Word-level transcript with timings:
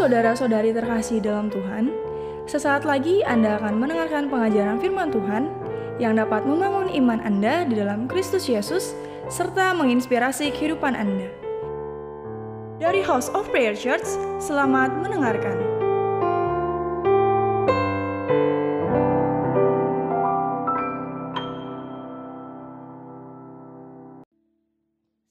saudara-saudari 0.00 0.72
terkasih 0.72 1.20
dalam 1.20 1.52
Tuhan, 1.52 1.92
sesaat 2.48 2.88
lagi 2.88 3.20
Anda 3.20 3.60
akan 3.60 3.84
mendengarkan 3.84 4.32
pengajaran 4.32 4.80
firman 4.80 5.12
Tuhan 5.12 5.52
yang 6.00 6.16
dapat 6.16 6.48
membangun 6.48 6.88
iman 7.04 7.20
Anda 7.20 7.68
di 7.68 7.76
dalam 7.76 8.08
Kristus 8.08 8.48
Yesus 8.48 8.96
serta 9.28 9.76
menginspirasi 9.76 10.56
kehidupan 10.56 10.96
Anda. 10.96 11.28
Dari 12.80 13.04
House 13.04 13.28
of 13.36 13.52
Prayer 13.52 13.76
Church, 13.76 14.08
selamat 14.40 14.96
mendengarkan. 15.04 15.60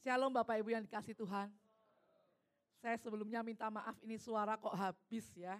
Shalom 0.05 0.30
Bapak 0.30 0.62
Ibu 0.62 0.77
yang 0.77 0.86
dikasih 0.86 1.17
Tuhan. 1.17 1.69
Saya 2.80 2.96
sebelumnya 2.96 3.44
minta 3.44 3.68
maaf 3.68 4.00
ini 4.00 4.16
suara 4.16 4.56
kok 4.56 4.72
habis 4.72 5.28
ya. 5.36 5.60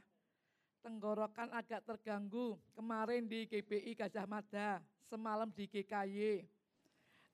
Tenggorokan 0.80 1.52
agak 1.52 1.84
terganggu. 1.84 2.56
Kemarin 2.72 3.28
di 3.28 3.44
GPI 3.44 3.92
Gajah 4.00 4.24
Mada, 4.24 4.80
semalam 5.12 5.52
di 5.52 5.68
GKY. 5.68 6.48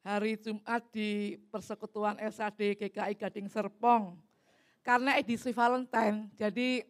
Hari 0.02 0.42
Jumat 0.42 0.82
di 0.90 1.38
Persekutuan 1.54 2.18
SAD 2.18 2.82
GKI 2.82 3.14
Gading 3.14 3.46
Serpong. 3.46 4.18
Karena 4.82 5.22
edisi 5.22 5.54
Valentine, 5.54 6.34
jadi 6.34 6.82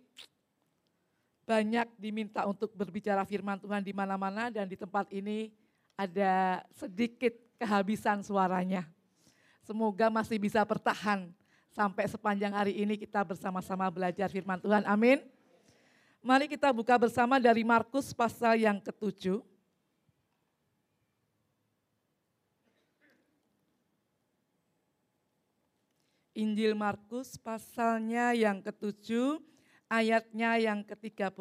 banyak 1.43 1.99
diminta 1.99 2.47
untuk 2.47 2.71
berbicara 2.79 3.27
firman 3.27 3.59
Tuhan 3.59 3.83
di 3.83 3.91
mana-mana 3.91 4.47
dan 4.47 4.71
di 4.71 4.79
tempat 4.79 5.11
ini 5.11 5.51
ada 5.99 6.63
sedikit 6.71 7.35
kehabisan 7.59 8.23
suaranya. 8.23 8.87
Semoga 9.67 10.07
masih 10.07 10.39
bisa 10.39 10.63
bertahan 10.63 11.31
sampai 11.75 12.07
sepanjang 12.07 12.55
hari 12.55 12.79
ini 12.79 12.95
kita 12.95 13.19
bersama-sama 13.27 13.91
belajar 13.91 14.31
firman 14.31 14.63
Tuhan. 14.63 14.87
Amin. 14.87 15.19
Mari 16.23 16.47
kita 16.47 16.71
buka 16.71 16.95
bersama 16.95 17.37
dari 17.37 17.67
Markus 17.67 18.15
pasal 18.15 18.55
yang 18.55 18.79
ketujuh. 18.79 19.43
Injil 26.35 26.75
Markus 26.75 27.39
pasalnya 27.39 28.35
yang 28.35 28.59
ketujuh, 28.59 29.39
ayatnya 29.87 30.59
yang 30.59 30.83
ke-31 30.83 31.39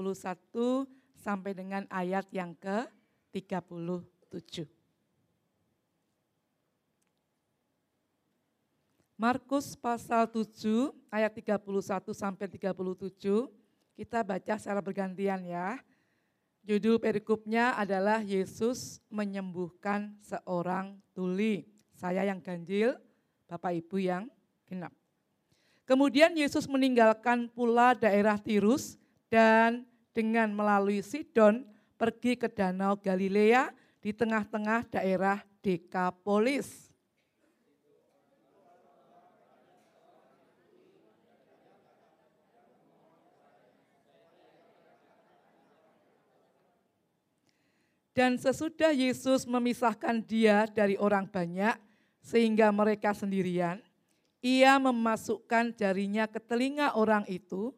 sampai 1.18 1.50
dengan 1.50 1.82
ayat 1.90 2.30
yang 2.30 2.54
ke-37. 2.62 4.83
Markus 9.24 9.72
pasal 9.72 10.28
7 10.28 10.92
ayat 11.08 11.32
31 11.32 11.64
sampai 12.12 12.44
37 12.44 12.76
kita 13.96 14.20
baca 14.20 14.54
secara 14.60 14.84
bergantian 14.84 15.40
ya. 15.48 15.80
Judul 16.60 17.00
perikopnya 17.00 17.72
adalah 17.72 18.20
Yesus 18.20 19.00
menyembuhkan 19.08 20.12
seorang 20.20 21.00
tuli. 21.16 21.64
Saya 21.96 22.28
yang 22.28 22.44
ganjil, 22.44 23.00
Bapak 23.48 23.72
Ibu 23.72 23.96
yang 23.96 24.28
genap. 24.68 24.92
Kemudian 25.88 26.36
Yesus 26.36 26.68
meninggalkan 26.68 27.48
pula 27.48 27.96
daerah 27.96 28.36
Tirus 28.36 29.00
dan 29.32 29.88
dengan 30.12 30.52
melalui 30.52 31.00
Sidon 31.00 31.64
pergi 31.96 32.36
ke 32.36 32.52
danau 32.52 33.00
Galilea 33.00 33.72
di 34.04 34.12
tengah-tengah 34.12 34.84
daerah 34.92 35.40
Dekapolis. 35.64 36.93
Dan 48.14 48.38
sesudah 48.38 48.94
Yesus 48.94 49.42
memisahkan 49.42 50.22
dia 50.22 50.70
dari 50.70 50.94
orang 50.94 51.26
banyak, 51.26 51.74
sehingga 52.22 52.70
mereka 52.70 53.10
sendirian, 53.10 53.82
ia 54.38 54.78
memasukkan 54.78 55.74
jarinya 55.74 56.30
ke 56.30 56.38
telinga 56.38 56.94
orang 56.94 57.26
itu, 57.26 57.74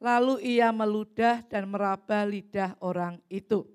lalu 0.00 0.40
ia 0.40 0.72
meludah 0.72 1.44
dan 1.44 1.68
meraba 1.68 2.24
lidah 2.24 2.80
orang 2.80 3.20
itu. 3.28 3.68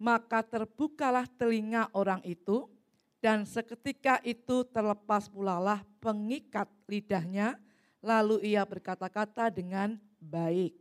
Maka 0.00 0.46
terbukalah 0.46 1.26
telinga 1.26 1.90
orang 1.92 2.22
itu, 2.22 2.70
dan 3.20 3.44
seketika 3.44 4.16
itu 4.24 4.64
terlepas 4.64 5.28
pulalah 5.28 5.84
pengikat 6.00 6.66
lidahnya, 6.88 7.60
lalu 8.00 8.40
ia 8.40 8.64
berkata-kata 8.64 9.52
dengan 9.52 10.00
baik. 10.16 10.72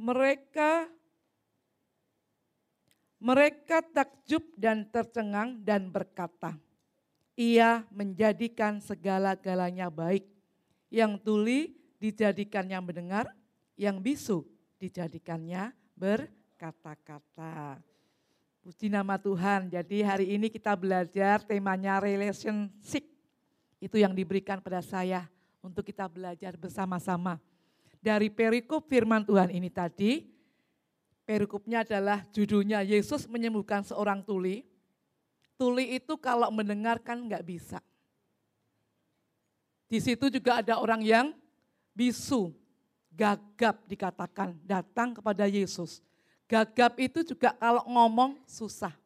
Mereka 0.00 0.88
mereka 3.20 3.84
takjub 3.84 4.40
dan 4.56 4.88
tercengang 4.88 5.60
dan 5.60 5.92
berkata, 5.92 6.56
ia 7.40 7.88
menjadikan 7.88 8.84
segala-galanya 8.84 9.88
baik. 9.88 10.28
Yang 10.92 11.12
tuli 11.24 11.60
dijadikannya 11.96 12.76
mendengar, 12.84 13.32
yang 13.80 13.96
bisu 13.96 14.44
dijadikannya 14.76 15.72
berkata-kata. 15.96 17.80
Puji 18.60 18.92
nama 18.92 19.16
Tuhan. 19.16 19.72
Jadi 19.72 20.04
hari 20.04 20.36
ini 20.36 20.52
kita 20.52 20.76
belajar 20.76 21.40
temanya 21.40 21.96
relationship. 21.96 23.08
Itu 23.80 23.96
yang 23.96 24.12
diberikan 24.12 24.60
pada 24.60 24.84
saya 24.84 25.24
untuk 25.64 25.88
kita 25.88 26.04
belajar 26.12 26.60
bersama-sama. 26.60 27.40
Dari 28.04 28.28
perikop 28.28 28.84
firman 28.84 29.24
Tuhan 29.24 29.48
ini 29.48 29.72
tadi, 29.72 30.28
perikopnya 31.24 31.88
adalah 31.88 32.20
judulnya 32.28 32.84
Yesus 32.84 33.24
menyembuhkan 33.24 33.80
seorang 33.80 34.20
tuli 34.20 34.69
Tuli 35.60 36.00
itu 36.00 36.16
kalau 36.16 36.48
mendengarkan 36.48 37.28
nggak 37.28 37.44
bisa. 37.44 37.84
Di 39.84 40.00
situ 40.00 40.32
juga 40.32 40.64
ada 40.64 40.80
orang 40.80 41.04
yang 41.04 41.36
bisu, 41.92 42.48
gagap 43.12 43.84
dikatakan, 43.84 44.56
datang 44.64 45.12
kepada 45.12 45.44
Yesus. 45.44 46.00
Gagap 46.48 46.96
itu 46.96 47.20
juga 47.20 47.52
kalau 47.52 47.84
ngomong 47.84 48.40
susah. 48.48 48.96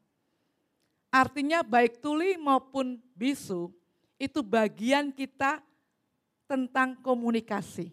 Artinya 1.10 1.66
baik 1.66 1.98
tuli 1.98 2.38
maupun 2.38 3.02
bisu, 3.18 3.74
itu 4.14 4.38
bagian 4.38 5.10
kita 5.10 5.58
tentang 6.46 6.94
komunikasi. 7.02 7.90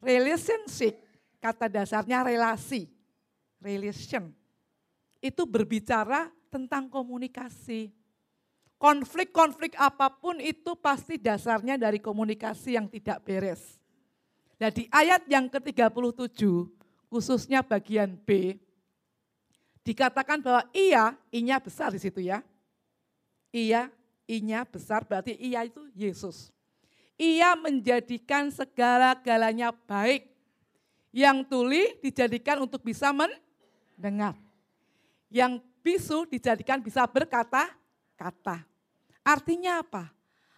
Relationship, 0.00 0.96
kata 1.44 1.68
dasarnya 1.68 2.24
relasi. 2.24 2.88
Relation. 3.60 4.32
Itu 5.20 5.44
berbicara 5.44 6.32
tentang 6.48 6.88
komunikasi. 6.88 7.92
Konflik-konflik 8.76 9.72
apa 9.80 10.12
pun 10.12 10.36
itu 10.36 10.76
pasti 10.76 11.16
dasarnya 11.16 11.80
dari 11.80 11.96
komunikasi 11.96 12.76
yang 12.76 12.86
tidak 12.92 13.24
beres. 13.24 13.80
Nah 14.60 14.68
di 14.68 14.84
ayat 14.92 15.24
yang 15.28 15.48
ke-37, 15.48 16.44
khususnya 17.08 17.64
bagian 17.64 18.16
B, 18.20 18.60
dikatakan 19.86 20.42
bahwa 20.44 20.62
iya, 20.76 21.16
inya 21.32 21.56
besar 21.56 21.92
di 21.92 22.00
situ 22.00 22.20
ya. 22.20 22.44
Iya, 23.54 23.88
inya 24.28 24.66
besar 24.66 25.06
berarti 25.06 25.38
iya 25.38 25.64
itu 25.64 25.80
Yesus. 25.96 26.52
Ia 27.16 27.56
menjadikan 27.56 28.52
segala-galanya 28.52 29.72
baik. 29.72 30.28
Yang 31.16 31.48
tuli 31.48 31.82
dijadikan 32.04 32.60
untuk 32.60 32.84
bisa 32.84 33.08
mendengar. 33.08 34.36
Yang 35.32 35.64
bisu 35.86 36.26
dijadikan 36.26 36.82
bisa 36.82 37.06
berkata-kata. 37.06 38.66
Artinya 39.22 39.86
apa? 39.86 40.10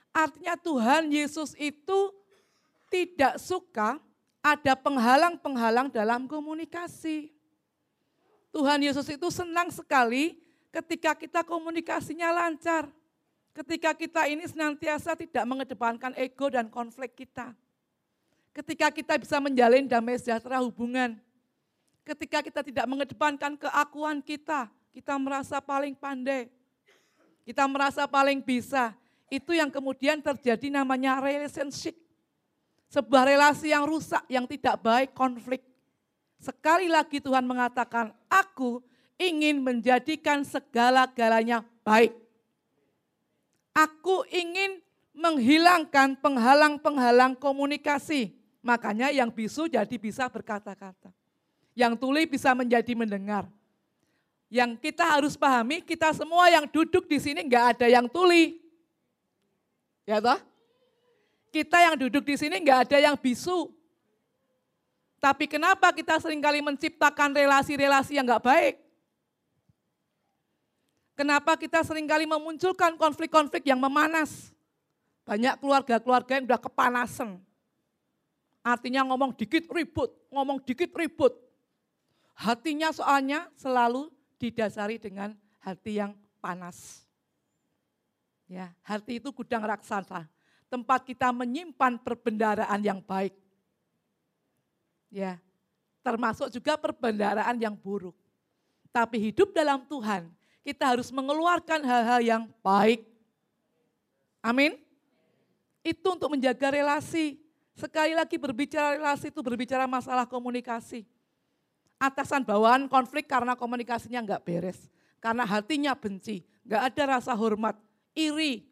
Artinya 0.09 0.57
Tuhan 0.57 1.13
Yesus 1.13 1.53
itu 1.61 2.17
tidak 2.89 3.37
suka 3.37 4.01
ada 4.41 4.73
penghalang-penghalang 4.73 5.93
dalam 5.93 6.25
komunikasi. 6.25 7.29
Tuhan 8.49 8.81
Yesus 8.81 9.05
itu 9.13 9.29
senang 9.29 9.69
sekali 9.69 10.41
ketika 10.73 11.13
kita 11.13 11.45
komunikasinya 11.45 12.33
lancar. 12.33 12.89
Ketika 13.53 13.93
kita 13.93 14.25
ini 14.33 14.49
senantiasa 14.49 15.13
tidak 15.13 15.45
mengedepankan 15.45 16.17
ego 16.17 16.49
dan 16.49 16.73
konflik 16.73 17.13
kita. 17.13 17.53
Ketika 18.57 18.89
kita 18.89 19.21
bisa 19.21 19.37
menjalin 19.43 19.85
damai 19.85 20.17
sejahtera 20.17 20.65
hubungan. 20.65 21.21
Ketika 22.07 22.41
kita 22.41 22.65
tidak 22.65 22.87
mengedepankan 22.89 23.61
keakuan 23.61 24.25
kita, 24.25 24.73
kita 24.99 25.15
merasa 25.15 25.63
paling 25.63 25.95
pandai. 25.95 26.51
kita 27.47 27.65
merasa 27.71 28.05
paling 28.05 28.43
bisa. 28.43 28.93
Itu 29.31 29.55
yang 29.55 29.71
kemudian 29.71 30.19
terjadi 30.19 30.69
namanya 30.75 31.23
relationship. 31.23 31.95
Sebuah 32.91 33.25
relasi 33.31 33.71
yang 33.71 33.87
rusak, 33.87 34.27
yang 34.27 34.45
tidak 34.45 34.83
baik, 34.83 35.15
konflik. 35.15 35.63
Sekali 36.43 36.91
lagi 36.91 37.23
Tuhan 37.25 37.47
mengatakan, 37.47 38.13
aku 38.29 38.85
ingin 39.17 39.65
menjadikan 39.65 40.45
segala-galanya 40.45 41.65
baik. 41.87 42.13
Aku 43.73 44.29
ingin 44.29 44.83
menghilangkan 45.17 46.21
penghalang-penghalang 46.21 47.39
komunikasi. 47.39 48.35
Makanya 48.61 49.09
yang 49.15 49.33
bisu 49.33 49.73
jadi 49.73 49.97
bisa 49.97 50.29
berkata-kata. 50.29 51.15
Yang 51.73 51.97
tuli 51.97 52.29
bisa 52.29 52.53
menjadi 52.53 52.93
mendengar. 52.93 53.49
Yang 54.49 54.81
kita 54.81 55.05
harus 55.05 55.37
pahami, 55.37 55.85
kita 55.85 56.13
semua 56.17 56.49
yang 56.49 56.65
duduk 56.65 57.05
di 57.05 57.21
sini 57.21 57.45
nggak 57.45 57.77
ada 57.77 57.87
yang 57.89 58.09
tuli. 58.09 58.57
Ya 60.09 60.25
toh? 60.25 60.41
Kita 61.53 61.77
yang 61.85 62.01
duduk 62.01 62.25
di 62.25 62.37
sini 62.41 62.57
nggak 62.65 62.89
ada 62.89 62.97
yang 62.97 63.17
bisu. 63.17 63.69
Tapi 65.21 65.45
kenapa 65.45 65.93
kita 65.93 66.17
sering 66.17 66.41
kali 66.41 66.65
menciptakan 66.65 67.37
relasi-relasi 67.37 68.17
yang 68.17 68.25
nggak 68.25 68.45
baik? 68.45 68.75
Kenapa 71.19 71.59
kita 71.59 71.83
sering 71.83 72.07
kali 72.07 72.25
memunculkan 72.25 72.95
konflik-konflik 72.95 73.67
yang 73.67 73.83
memanas? 73.83 74.55
Banyak 75.27 75.61
keluarga-keluarga 75.61 76.41
yang 76.41 76.47
udah 76.49 76.63
kepanasan. 76.63 77.43
Artinya 78.65 79.05
ngomong 79.13 79.35
dikit 79.37 79.69
ribut, 79.69 80.09
ngomong 80.33 80.63
dikit 80.63 80.95
ribut. 80.95 81.35
Hatinya 82.39 82.95
soalnya 82.95 83.51
selalu 83.59 84.09
didasari 84.39 84.97
dengan 84.97 85.35
hati 85.59 85.99
yang 85.99 86.15
panas. 86.39 87.03
Ya, 88.49 88.73
hati 88.81 89.21
itu 89.21 89.29
gudang 89.29 89.61
raksasa, 89.61 90.25
tempat 90.73 91.05
kita 91.05 91.29
menyimpan 91.35 92.01
perbendaraan 92.01 92.81
yang 92.81 93.05
baik. 93.05 93.37
Ya, 95.13 95.37
termasuk 96.01 96.49
juga 96.49 96.81
perbendaraan 96.81 97.61
yang 97.61 97.77
buruk. 97.77 98.17
Tapi 98.89 99.21
hidup 99.29 99.53
dalam 99.53 99.85
Tuhan, 99.85 100.33
kita 100.65 100.97
harus 100.97 101.13
mengeluarkan 101.13 101.85
hal-hal 101.85 102.21
yang 102.25 102.43
baik. 102.65 103.05
Amin. 104.41 104.81
Itu 105.85 106.17
untuk 106.17 106.33
menjaga 106.33 106.73
relasi. 106.73 107.37
Sekali 107.77 108.17
lagi 108.17 108.41
berbicara 108.41 108.97
relasi 108.97 109.29
itu 109.29 109.45
berbicara 109.45 109.85
masalah 109.85 110.25
komunikasi 110.25 111.05
atasan 111.99 112.47
bawahan 112.47 112.87
konflik 112.87 113.27
karena 113.27 113.59
komunikasinya 113.59 114.23
nggak 114.23 114.43
beres. 114.47 114.87
Karena 115.19 115.43
hatinya 115.43 115.99
benci, 115.99 116.47
nggak 116.63 116.83
ada 116.95 117.19
rasa 117.19 117.35
hormat, 117.35 117.75
iri. 118.15 118.63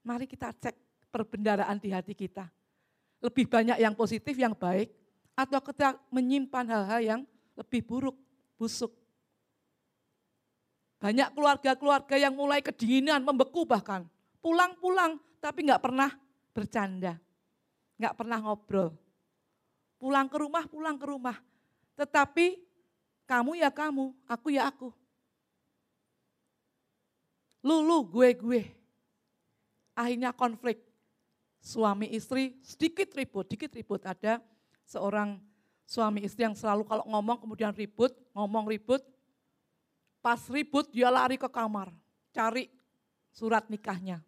Mari 0.00 0.24
kita 0.24 0.56
cek 0.56 0.72
perbendaraan 1.12 1.76
di 1.76 1.92
hati 1.92 2.16
kita. 2.16 2.48
Lebih 3.20 3.44
banyak 3.44 3.76
yang 3.76 3.92
positif, 3.92 4.32
yang 4.40 4.56
baik, 4.56 4.88
atau 5.36 5.60
kita 5.60 6.00
menyimpan 6.08 6.64
hal-hal 6.64 7.00
yang 7.04 7.20
lebih 7.60 7.84
buruk, 7.84 8.16
busuk. 8.56 8.90
Banyak 10.98 11.30
keluarga-keluarga 11.36 12.16
yang 12.18 12.34
mulai 12.34 12.64
kedinginan, 12.64 13.22
membeku 13.22 13.62
bahkan. 13.68 14.08
Pulang-pulang, 14.40 15.20
tapi 15.38 15.68
nggak 15.68 15.82
pernah 15.82 16.10
bercanda. 16.56 17.20
Nggak 18.00 18.14
pernah 18.18 18.38
ngobrol. 18.42 18.90
Pulang 19.98 20.26
ke 20.30 20.36
rumah, 20.38 20.64
pulang 20.66 20.96
ke 20.98 21.06
rumah. 21.06 21.36
Tetapi 21.98 22.62
kamu 23.26 23.58
ya 23.58 23.74
kamu, 23.74 24.14
aku 24.30 24.54
ya 24.54 24.70
aku. 24.70 24.94
Lu, 27.66 27.82
lu, 27.82 28.06
gue, 28.06 28.38
gue. 28.38 28.62
Akhirnya 29.98 30.30
konflik. 30.30 30.78
Suami 31.58 32.06
istri 32.14 32.54
sedikit 32.62 33.10
ribut, 33.18 33.50
sedikit 33.50 33.74
ribut. 33.74 33.98
Ada 34.06 34.38
seorang 34.86 35.42
suami 35.82 36.22
istri 36.22 36.46
yang 36.46 36.54
selalu 36.54 36.86
kalau 36.86 37.02
ngomong 37.10 37.42
kemudian 37.42 37.74
ribut, 37.74 38.14
ngomong 38.30 38.70
ribut. 38.70 39.02
Pas 40.22 40.38
ribut 40.46 40.86
dia 40.94 41.10
lari 41.10 41.34
ke 41.34 41.50
kamar, 41.50 41.90
cari 42.30 42.70
surat 43.34 43.66
nikahnya. 43.66 44.22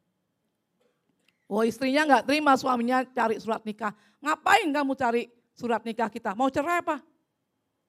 Oh 1.50 1.66
istrinya 1.66 2.06
nggak 2.06 2.30
terima 2.30 2.54
suaminya 2.58 3.06
cari 3.06 3.38
surat 3.38 3.62
nikah. 3.62 3.94
Ngapain 4.22 4.70
kamu 4.70 4.92
cari 4.98 5.22
surat 5.54 5.82
nikah 5.86 6.10
kita? 6.10 6.34
Mau 6.34 6.50
cerai 6.50 6.82
apa? 6.82 7.02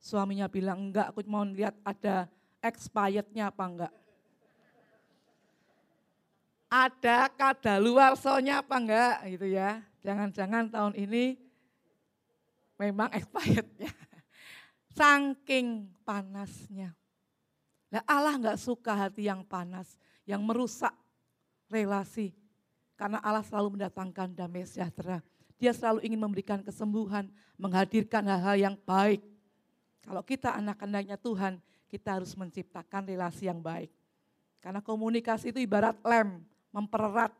Suaminya 0.01 0.49
bilang, 0.49 0.89
enggak 0.89 1.13
aku 1.13 1.21
mau 1.29 1.45
lihat 1.45 1.77
ada 1.85 2.25
expirednya 2.57 3.53
apa 3.53 3.63
enggak. 3.69 3.93
Ada 6.73 7.29
kadaluarsonya 7.29 8.65
apa 8.65 8.75
enggak 8.81 9.15
gitu 9.29 9.45
ya. 9.45 9.85
Jangan-jangan 10.01 10.73
tahun 10.73 10.97
ini 10.97 11.37
memang 12.81 13.13
expirednya. 13.13 13.93
Saking 14.97 15.93
panasnya. 16.01 16.97
Nah 17.93 18.01
Allah 18.09 18.41
enggak 18.41 18.57
suka 18.57 18.97
hati 18.97 19.29
yang 19.29 19.45
panas, 19.45 20.01
yang 20.25 20.41
merusak 20.41 20.97
relasi. 21.69 22.33
Karena 22.97 23.21
Allah 23.21 23.45
selalu 23.45 23.77
mendatangkan 23.77 24.33
damai 24.33 24.65
sejahtera. 24.65 25.21
Dia 25.61 25.77
selalu 25.77 26.01
ingin 26.09 26.17
memberikan 26.17 26.65
kesembuhan, 26.65 27.29
menghadirkan 27.53 28.25
hal-hal 28.25 28.57
yang 28.57 28.75
baik 28.81 29.21
kalau 30.01 30.25
kita 30.25 30.57
anak-anaknya 30.57 31.17
Tuhan, 31.21 31.61
kita 31.85 32.17
harus 32.17 32.33
menciptakan 32.33 33.05
relasi 33.05 33.45
yang 33.45 33.61
baik. 33.61 33.91
Karena 34.61 34.81
komunikasi 34.81 35.53
itu 35.53 35.59
ibarat 35.61 35.97
lem, 36.05 36.41
mempererat, 36.73 37.33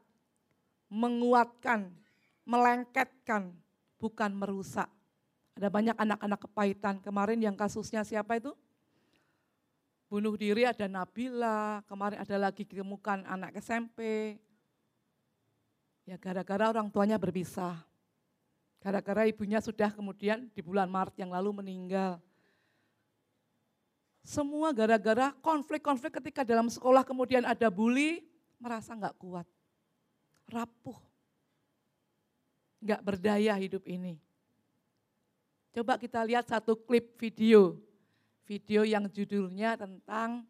menguatkan, 0.90 1.90
melengketkan, 2.46 3.54
bukan 4.02 4.32
merusak. 4.34 4.90
Ada 5.56 5.70
banyak 5.70 5.96
anak-anak 5.96 6.40
kepahitan. 6.50 6.96
Kemarin 7.00 7.40
yang 7.40 7.56
kasusnya 7.56 8.02
siapa 8.02 8.42
itu? 8.42 8.52
Bunuh 10.12 10.36
diri 10.36 10.68
ada 10.68 10.92
Nabila, 10.92 11.86
kemarin 11.88 12.20
ada 12.20 12.36
lagi 12.36 12.68
ditemukan 12.68 13.24
anak 13.24 13.56
SMP. 13.64 14.36
Ya 16.04 16.20
gara-gara 16.20 16.68
orang 16.68 16.92
tuanya 16.92 17.16
berpisah. 17.16 17.80
Gara-gara 18.82 19.30
ibunya 19.30 19.62
sudah 19.62 19.94
kemudian 19.94 20.50
di 20.52 20.60
bulan 20.60 20.90
Maret 20.90 21.16
yang 21.22 21.32
lalu 21.32 21.64
meninggal. 21.64 22.18
Semua 24.22 24.70
gara-gara 24.70 25.34
konflik-konflik 25.42 26.22
ketika 26.22 26.46
dalam 26.46 26.70
sekolah 26.70 27.02
kemudian 27.02 27.42
ada 27.42 27.68
bully, 27.74 28.22
merasa 28.62 28.94
nggak 28.94 29.18
kuat. 29.18 29.48
Rapuh. 30.46 30.98
Nggak 32.82 33.02
berdaya 33.02 33.54
hidup 33.58 33.82
ini. 33.90 34.22
Coba 35.74 35.98
kita 35.98 36.22
lihat 36.22 36.46
satu 36.46 36.78
klip 36.78 37.18
video. 37.18 37.80
Video 38.46 38.84
yang 38.86 39.08
judulnya 39.10 39.80
tentang 39.80 40.44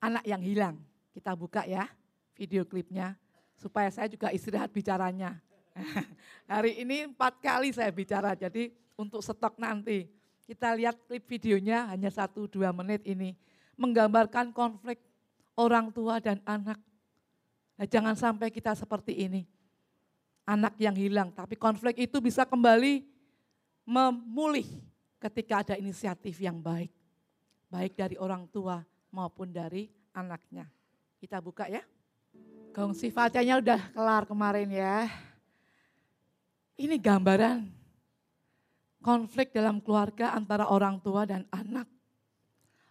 anak 0.00 0.24
yang 0.24 0.40
hilang. 0.40 0.76
Kita 1.12 1.34
buka 1.36 1.66
ya 1.68 1.90
video 2.38 2.64
klipnya. 2.64 3.18
Supaya 3.56 3.88
saya 3.92 4.08
juga 4.08 4.32
istirahat 4.32 4.72
bicaranya. 4.72 5.40
Hari 6.52 6.80
ini 6.80 7.10
empat 7.12 7.40
kali 7.40 7.72
saya 7.72 7.92
bicara, 7.92 8.32
jadi 8.32 8.72
untuk 8.96 9.20
stok 9.20 9.60
nanti. 9.60 10.15
Kita 10.46 10.78
lihat 10.78 10.94
klip 11.10 11.26
videonya 11.26 11.90
hanya 11.90 12.06
satu 12.06 12.46
dua 12.46 12.70
menit 12.70 13.02
ini. 13.02 13.34
Menggambarkan 13.74 14.54
konflik 14.54 15.02
orang 15.58 15.90
tua 15.90 16.22
dan 16.22 16.38
anak. 16.46 16.78
Nah, 17.76 17.84
jangan 17.90 18.14
sampai 18.14 18.48
kita 18.54 18.72
seperti 18.78 19.26
ini. 19.26 19.42
Anak 20.46 20.78
yang 20.78 20.94
hilang, 20.94 21.34
tapi 21.34 21.58
konflik 21.58 21.98
itu 21.98 22.22
bisa 22.22 22.46
kembali 22.46 23.02
memulih 23.82 24.64
ketika 25.18 25.66
ada 25.66 25.74
inisiatif 25.74 26.38
yang 26.38 26.62
baik. 26.62 26.94
Baik 27.66 27.98
dari 27.98 28.14
orang 28.14 28.46
tua 28.46 28.86
maupun 29.10 29.50
dari 29.50 29.90
anaknya. 30.14 30.70
Kita 31.18 31.42
buka 31.42 31.66
ya. 31.66 31.82
Gong 32.70 32.94
sifatnya 32.94 33.58
udah 33.58 33.80
kelar 33.90 34.22
kemarin 34.28 34.70
ya. 34.70 35.10
Ini 36.78 36.94
gambaran 37.00 37.66
konflik 39.04 39.52
dalam 39.54 39.78
keluarga 39.80 40.32
antara 40.34 40.68
orang 40.68 40.98
tua 41.00 41.24
dan 41.28 41.44
anak. 41.52 41.86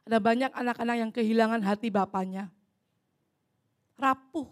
Ada 0.05 0.21
banyak 0.21 0.51
anak-anak 0.53 0.95
yang 1.01 1.11
kehilangan 1.11 1.61
hati 1.65 1.89
bapaknya. 1.89 2.53
Rapuh, 3.97 4.45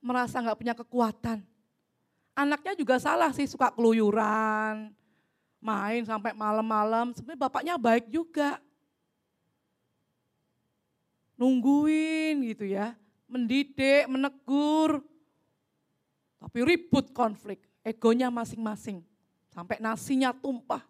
merasa 0.00 0.40
nggak 0.40 0.58
punya 0.58 0.74
kekuatan. 0.74 1.44
Anaknya 2.36 2.72
juga 2.76 2.96
salah 3.00 3.32
sih, 3.32 3.48
suka 3.48 3.72
keluyuran, 3.72 4.92
main 5.60 6.02
sampai 6.04 6.36
malam-malam. 6.36 7.12
Sebenarnya 7.16 7.42
bapaknya 7.48 7.74
baik 7.76 8.08
juga. 8.12 8.60
Nungguin 11.36 12.48
gitu 12.48 12.64
ya, 12.64 12.96
mendidik, 13.28 14.08
menegur. 14.08 15.04
Tapi 16.40 16.58
ribut 16.64 17.12
konflik, 17.12 17.60
egonya 17.84 18.32
masing-masing. 18.32 19.04
Sampai 19.56 19.80
nasinya 19.80 20.36
tumpah. 20.36 20.84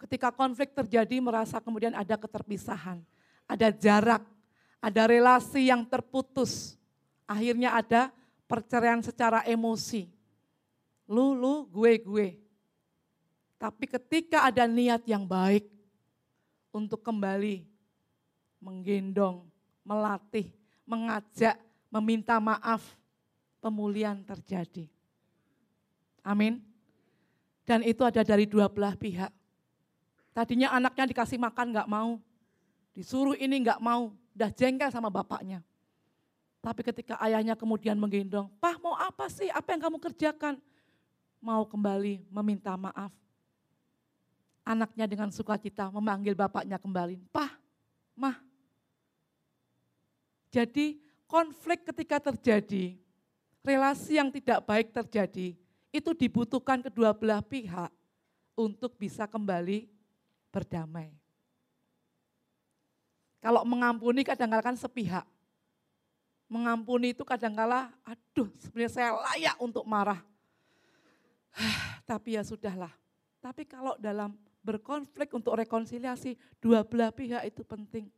Ketika 0.00 0.32
konflik 0.32 0.72
terjadi 0.72 1.20
merasa 1.20 1.60
kemudian 1.60 1.92
ada 1.92 2.16
keterpisahan, 2.16 3.04
ada 3.44 3.68
jarak, 3.68 4.24
Ada 4.78 5.10
relasi 5.10 5.74
yang 5.74 5.82
terputus. 5.82 6.78
Akhirnya 7.26 7.74
ada 7.74 8.14
perceraian 8.46 9.02
secara 9.02 9.42
emosi. 9.42 10.06
Lu, 11.10 11.34
lu, 11.34 11.66
gue, 11.66 11.98
gue. 11.98 12.28
Tapi 13.58 13.90
ketika 13.90 14.46
ada 14.46 14.70
niat 14.70 15.02
yang 15.02 15.26
baik 15.26 15.66
untuk 16.70 17.02
kembali 17.02 17.66
menggendong, 18.62 19.50
melatih, 19.82 20.46
mengajak, 20.86 21.58
meminta 21.90 22.38
maaf, 22.38 22.94
pemulihan 23.58 24.22
terjadi. 24.22 24.86
Amin. 26.28 26.60
Dan 27.64 27.80
itu 27.80 28.04
ada 28.04 28.20
dari 28.20 28.44
dua 28.44 28.68
belah 28.68 28.92
pihak. 28.92 29.32
Tadinya 30.36 30.76
anaknya 30.76 31.08
dikasih 31.08 31.40
makan 31.40 31.72
nggak 31.72 31.88
mau. 31.88 32.20
Disuruh 32.92 33.32
ini 33.40 33.64
nggak 33.64 33.80
mau. 33.80 34.12
Udah 34.36 34.52
jengkel 34.52 34.92
sama 34.92 35.08
bapaknya. 35.08 35.64
Tapi 36.60 36.84
ketika 36.84 37.16
ayahnya 37.24 37.56
kemudian 37.56 37.96
menggendong, 37.96 38.52
Pah 38.60 38.76
mau 38.76 38.92
apa 38.92 39.32
sih? 39.32 39.48
Apa 39.48 39.72
yang 39.72 39.88
kamu 39.88 39.96
kerjakan? 40.04 40.60
Mau 41.40 41.64
kembali 41.64 42.28
meminta 42.28 42.76
maaf. 42.76 43.14
Anaknya 44.68 45.08
dengan 45.08 45.32
sukacita 45.32 45.88
memanggil 45.88 46.36
bapaknya 46.36 46.76
kembali. 46.76 47.24
Pah, 47.32 47.56
mah. 48.12 48.36
Jadi 50.52 51.00
konflik 51.24 51.88
ketika 51.88 52.20
terjadi, 52.20 53.00
relasi 53.64 54.20
yang 54.20 54.28
tidak 54.28 54.60
baik 54.66 54.92
terjadi, 54.92 55.56
itu 55.88 56.12
dibutuhkan 56.12 56.84
kedua 56.84 57.16
belah 57.16 57.40
pihak 57.40 57.88
untuk 58.58 58.98
bisa 58.98 59.24
kembali 59.24 59.88
berdamai. 60.50 61.14
Kalau 63.38 63.62
mengampuni 63.62 64.26
kadang-kadang 64.26 64.74
kan 64.74 64.76
sepihak. 64.76 65.24
Mengampuni 66.48 67.12
itu 67.12 67.22
kadang-kala, 67.28 67.92
aduh 68.02 68.48
sebenarnya 68.56 68.92
saya 68.92 69.10
layak 69.14 69.56
untuk 69.60 69.84
marah. 69.84 70.18
Tapi 72.08 72.40
ya 72.40 72.42
sudahlah. 72.42 72.90
Tapi 73.38 73.68
kalau 73.68 73.94
dalam 74.00 74.34
berkonflik 74.64 75.30
untuk 75.36 75.54
rekonsiliasi, 75.60 76.34
dua 76.58 76.82
belah 76.82 77.14
pihak 77.14 77.46
itu 77.46 77.62
penting. 77.62 78.10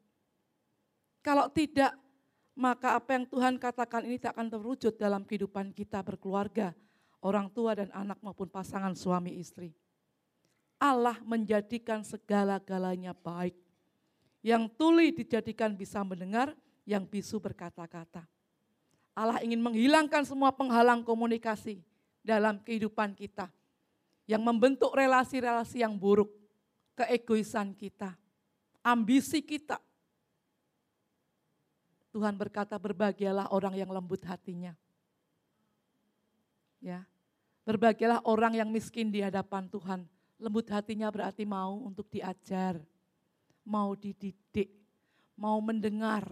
Kalau 1.20 1.52
tidak, 1.52 1.92
maka 2.56 2.96
apa 2.96 3.18
yang 3.18 3.28
Tuhan 3.28 3.54
katakan 3.60 4.08
ini 4.08 4.16
tak 4.16 4.32
akan 4.38 4.48
terwujud 4.48 4.96
dalam 4.96 5.20
kehidupan 5.26 5.76
kita 5.76 6.00
berkeluarga, 6.00 6.72
orang 7.20 7.52
tua 7.52 7.76
dan 7.76 7.88
anak 7.92 8.18
maupun 8.24 8.48
pasangan 8.48 8.96
suami 8.96 9.36
istri. 9.36 9.76
Allah 10.80 11.20
menjadikan 11.20 12.00
segala-galanya 12.00 13.12
baik. 13.12 13.52
Yang 14.40 14.72
tuli 14.80 15.12
dijadikan 15.12 15.76
bisa 15.76 16.00
mendengar, 16.00 16.56
yang 16.88 17.04
bisu 17.04 17.36
berkata-kata. 17.36 18.24
Allah 19.12 19.44
ingin 19.44 19.60
menghilangkan 19.60 20.24
semua 20.24 20.48
penghalang 20.48 21.04
komunikasi 21.04 21.84
dalam 22.24 22.56
kehidupan 22.64 23.12
kita. 23.12 23.52
Yang 24.24 24.42
membentuk 24.46 24.96
relasi-relasi 24.96 25.84
yang 25.84 26.00
buruk, 26.00 26.32
keegoisan 26.96 27.76
kita, 27.76 28.16
ambisi 28.80 29.44
kita. 29.44 29.76
Tuhan 32.10 32.34
berkata 32.40 32.80
berbahagialah 32.80 33.52
orang 33.52 33.76
yang 33.76 33.92
lembut 33.92 34.24
hatinya. 34.24 34.72
Ya, 36.80 37.04
berbahagialah 37.70 38.26
orang 38.26 38.58
yang 38.58 38.68
miskin 38.68 39.14
di 39.14 39.22
hadapan 39.22 39.70
Tuhan 39.70 40.02
Lembut 40.40 40.64
hatinya 40.72 41.12
berarti 41.12 41.44
mau 41.44 41.76
untuk 41.84 42.08
diajar, 42.08 42.80
mau 43.60 43.92
dididik, 43.92 44.72
mau 45.36 45.60
mendengar. 45.60 46.24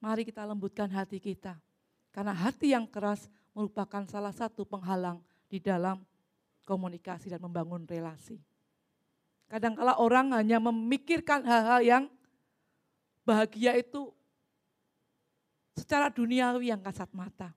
Mari 0.00 0.24
kita 0.24 0.48
lembutkan 0.48 0.88
hati 0.88 1.20
kita. 1.20 1.60
Karena 2.08 2.32
hati 2.32 2.72
yang 2.72 2.88
keras 2.88 3.28
merupakan 3.52 4.08
salah 4.08 4.32
satu 4.32 4.64
penghalang 4.64 5.20
di 5.52 5.60
dalam 5.60 6.00
komunikasi 6.64 7.28
dan 7.28 7.44
membangun 7.44 7.84
relasi. 7.84 8.40
Kadangkala 9.52 10.00
orang 10.00 10.32
hanya 10.32 10.56
memikirkan 10.56 11.44
hal-hal 11.44 11.80
yang 11.84 12.04
bahagia 13.20 13.76
itu 13.76 14.16
secara 15.76 16.08
duniawi 16.08 16.72
yang 16.72 16.80
kasat 16.80 17.12
mata. 17.12 17.52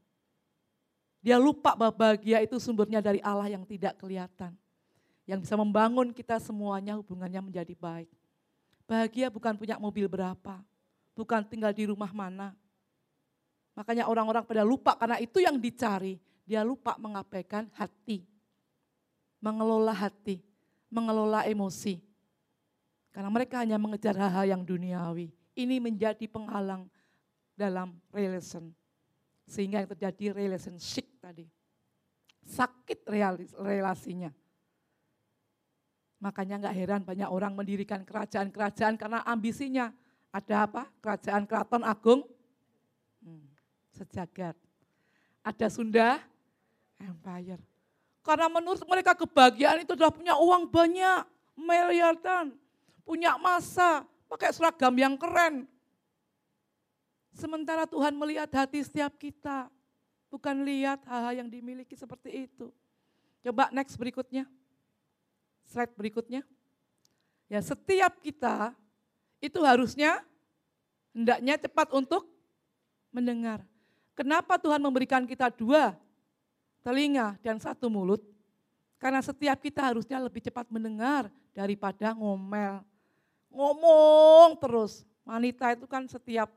Dia 1.21 1.37
lupa 1.37 1.77
bahwa 1.77 1.93
bahagia 1.93 2.41
itu 2.41 2.57
sumbernya 2.57 2.99
dari 2.99 3.21
Allah 3.21 3.53
yang 3.53 3.61
tidak 3.63 3.97
kelihatan 4.01 4.57
yang 5.29 5.39
bisa 5.41 5.55
membangun 5.55 6.11
kita 6.11 6.41
semuanya 6.41 6.97
hubungannya 6.97 7.39
menjadi 7.39 7.71
baik. 7.77 8.09
Bahagia 8.83 9.31
bukan 9.31 9.55
punya 9.55 9.79
mobil 9.79 10.09
berapa, 10.09 10.59
bukan 11.15 11.45
tinggal 11.47 11.71
di 11.71 11.87
rumah 11.87 12.11
mana. 12.11 12.51
Makanya 13.71 14.11
orang-orang 14.11 14.43
pada 14.43 14.67
lupa 14.67 14.97
karena 14.99 15.21
itu 15.21 15.39
yang 15.39 15.55
dicari. 15.55 16.19
Dia 16.43 16.67
lupa 16.67 16.99
mengabaikan 16.99 17.69
hati, 17.79 18.27
mengelola 19.39 19.95
hati, 19.95 20.43
mengelola 20.91 21.47
emosi. 21.47 22.01
Karena 23.15 23.31
mereka 23.31 23.63
hanya 23.63 23.79
mengejar 23.79 24.17
hal-hal 24.19 24.59
yang 24.59 24.63
duniawi. 24.67 25.31
Ini 25.55 25.79
menjadi 25.79 26.27
penghalang 26.27 26.91
dalam 27.55 27.95
relation. 28.11 28.67
Sehingga 29.47 29.79
yang 29.79 29.89
terjadi 29.95 30.35
relationship 30.35 31.07
tadi. 31.31 31.47
Sakit 32.43 33.07
relasinya. 33.55 34.27
Makanya 36.19 36.67
nggak 36.67 36.75
heran 36.75 37.01
banyak 37.07 37.29
orang 37.31 37.55
mendirikan 37.55 38.03
kerajaan-kerajaan 38.03 38.99
karena 38.99 39.23
ambisinya. 39.23 39.95
Ada 40.35 40.67
apa? 40.67 40.83
Kerajaan 40.99 41.47
Keraton 41.47 41.83
Agung 41.87 42.27
hmm, 43.23 43.47
sejagat. 43.95 44.59
Ada 45.41 45.71
Sunda 45.71 46.19
Empire. 46.99 47.63
Karena 48.21 48.51
menurut 48.51 48.83
mereka 48.85 49.17
kebahagiaan 49.17 49.81
itu 49.81 49.97
adalah 49.97 50.13
punya 50.13 50.37
uang 50.37 50.69
banyak, 50.69 51.25
miliaran, 51.57 52.53
punya 53.01 53.33
masa, 53.41 54.05
pakai 54.29 54.53
seragam 54.53 54.93
yang 54.93 55.17
keren. 55.17 55.65
Sementara 57.33 57.89
Tuhan 57.89 58.13
melihat 58.13 58.51
hati 58.53 58.85
setiap 58.85 59.17
kita, 59.17 59.73
bukan 60.31 60.63
lihat 60.63 61.03
hal-hal 61.03 61.43
yang 61.43 61.49
dimiliki 61.51 61.93
seperti 61.93 62.47
itu. 62.47 62.71
Coba 63.43 63.67
next 63.75 63.99
berikutnya 63.99 64.47
slide 65.71 65.95
berikutnya. 65.95 66.43
Ya, 67.47 67.63
setiap 67.63 68.19
kita 68.19 68.75
itu 69.39 69.63
harusnya 69.63 70.19
hendaknya 71.15 71.55
cepat 71.55 71.95
untuk 71.95 72.27
mendengar. 73.15 73.63
Kenapa 74.11 74.59
Tuhan 74.59 74.83
memberikan 74.83 75.23
kita 75.23 75.47
dua 75.47 75.95
telinga 76.83 77.39
dan 77.39 77.55
satu 77.59 77.87
mulut? 77.87 78.19
Karena 78.99 79.23
setiap 79.23 79.57
kita 79.63 79.81
harusnya 79.81 80.19
lebih 80.19 80.43
cepat 80.43 80.67
mendengar 80.67 81.31
daripada 81.55 82.13
ngomel. 82.13 82.83
Ngomong 83.49 84.59
terus. 84.59 85.07
Wanita 85.25 85.73
itu 85.73 85.87
kan 85.87 86.05
setiap 86.05 86.51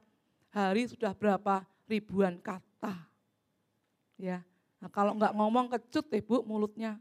hari 0.50 0.90
sudah 0.90 1.14
berapa 1.14 1.62
ribuan 1.88 2.37
kata. 2.43 3.13
Ya, 4.14 4.47
nah, 4.78 4.90
kalau 4.90 5.16
nggak 5.18 5.35
ngomong 5.35 5.66
kecut 5.75 6.06
ibu 6.14 6.47
mulutnya 6.47 6.99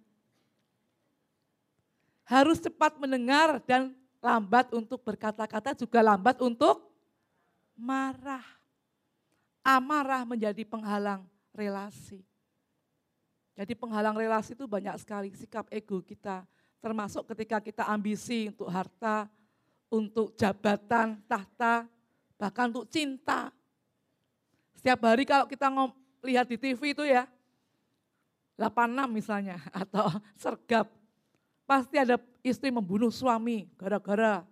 harus 2.24 2.58
cepat 2.60 2.96
mendengar 2.98 3.60
dan 3.68 3.92
lambat 4.24 4.72
untuk 4.72 5.04
berkata-kata 5.04 5.76
juga 5.76 6.00
lambat 6.00 6.40
untuk 6.40 6.88
marah. 7.76 8.44
Amarah 9.64 10.28
menjadi 10.28 10.64
penghalang 10.68 11.24
relasi. 11.56 12.24
Jadi 13.54 13.78
penghalang 13.78 14.18
relasi 14.18 14.58
itu 14.58 14.66
banyak 14.68 14.96
sekali 15.00 15.32
sikap 15.36 15.68
ego 15.72 16.04
kita. 16.04 16.44
Termasuk 16.84 17.32
ketika 17.32 17.64
kita 17.64 17.84
ambisi 17.88 18.52
untuk 18.52 18.68
harta, 18.68 19.30
untuk 19.88 20.36
jabatan, 20.36 21.22
tahta, 21.30 21.88
bahkan 22.36 22.74
untuk 22.76 22.92
cinta. 22.92 23.54
Setiap 24.76 25.00
hari 25.06 25.24
kalau 25.24 25.48
kita 25.48 25.72
lihat 26.24 26.48
di 26.48 26.58
TV 26.58 26.96
itu 26.96 27.04
ya, 27.04 27.28
86 28.58 29.12
misalnya, 29.12 29.60
atau 29.84 30.08
sergap, 30.40 30.88
Pasti 31.64 31.96
ada 31.96 32.20
istri 32.44 32.70
membunuh 32.70 33.08
suami 33.08 33.72
gara-gara 33.80 34.44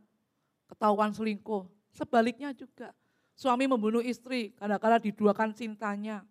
ketahuan 0.72 1.12
selingkuh. 1.12 1.68
Sebaliknya 1.92 2.56
juga, 2.56 2.96
suami 3.36 3.68
membunuh 3.68 4.00
istri 4.00 4.56
kadang-kadang 4.56 5.12
diduakan 5.12 5.52
cintanya. 5.52 6.24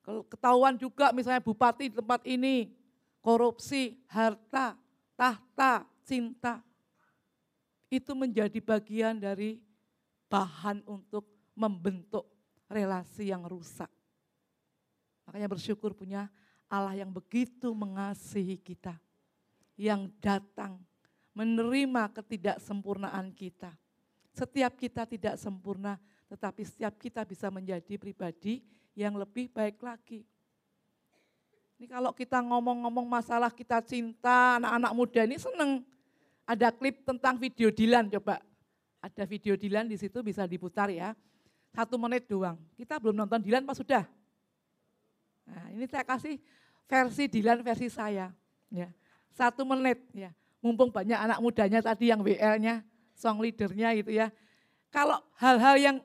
Kalau 0.00 0.24
ketahuan 0.24 0.80
juga 0.80 1.12
misalnya 1.12 1.44
bupati 1.44 1.92
di 1.92 1.96
tempat 2.00 2.24
ini, 2.24 2.72
korupsi, 3.20 4.00
harta, 4.08 4.72
tahta, 5.20 5.84
cinta. 6.08 6.64
Itu 7.92 8.16
menjadi 8.16 8.56
bagian 8.64 9.20
dari 9.20 9.60
bahan 10.32 10.80
untuk 10.88 11.28
membentuk 11.52 12.24
relasi 12.72 13.28
yang 13.28 13.44
rusak. 13.44 13.88
Makanya 15.28 15.44
bersyukur 15.44 15.92
punya 15.92 16.32
Allah 16.72 16.96
yang 16.96 17.12
begitu 17.12 17.68
mengasihi 17.76 18.56
kita 18.56 18.96
yang 19.76 20.08
datang 20.24 20.80
menerima 21.36 22.08
ketidaksempurnaan 22.16 23.28
kita. 23.36 23.76
Setiap 24.32 24.72
kita 24.80 25.04
tidak 25.04 25.36
sempurna, 25.36 26.00
tetapi 26.32 26.64
setiap 26.64 26.96
kita 26.96 27.28
bisa 27.28 27.52
menjadi 27.52 28.00
pribadi 28.00 28.64
yang 28.96 29.20
lebih 29.20 29.52
baik 29.52 29.76
lagi. 29.84 30.24
Ini 31.76 31.86
kalau 31.92 32.10
kita 32.16 32.40
ngomong-ngomong 32.40 33.04
masalah 33.04 33.52
kita 33.52 33.84
cinta, 33.84 34.56
anak-anak 34.56 34.92
muda 34.96 35.20
ini 35.28 35.36
seneng. 35.36 35.84
Ada 36.48 36.72
klip 36.72 37.04
tentang 37.04 37.36
video 37.36 37.68
Dilan, 37.68 38.08
coba. 38.08 38.40
Ada 39.04 39.28
video 39.28 39.60
Dilan 39.60 39.86
di 39.86 40.00
situ 40.00 40.24
bisa 40.24 40.48
diputar 40.48 40.88
ya. 40.88 41.12
Satu 41.76 42.00
menit 42.00 42.24
doang. 42.24 42.56
Kita 42.80 42.96
belum 42.96 43.12
nonton 43.12 43.44
Dilan 43.44 43.62
pas 43.62 43.76
sudah? 43.76 44.17
Nah, 45.48 45.64
ini 45.72 45.88
saya 45.88 46.04
kasih 46.04 46.36
versi 46.84 47.24
Dilan 47.26 47.64
versi 47.64 47.88
saya. 47.88 48.28
Ya. 48.68 48.92
Satu 49.32 49.64
menit 49.64 50.04
ya. 50.12 50.30
Mumpung 50.60 50.92
banyak 50.92 51.16
anak 51.16 51.38
mudanya 51.40 51.80
tadi 51.80 52.10
yang 52.10 52.20
WL-nya, 52.20 52.82
song 53.16 53.40
leadernya 53.40 53.94
gitu 53.96 54.12
ya. 54.12 54.28
Kalau 54.92 55.22
hal-hal 55.38 55.76
yang 55.78 55.96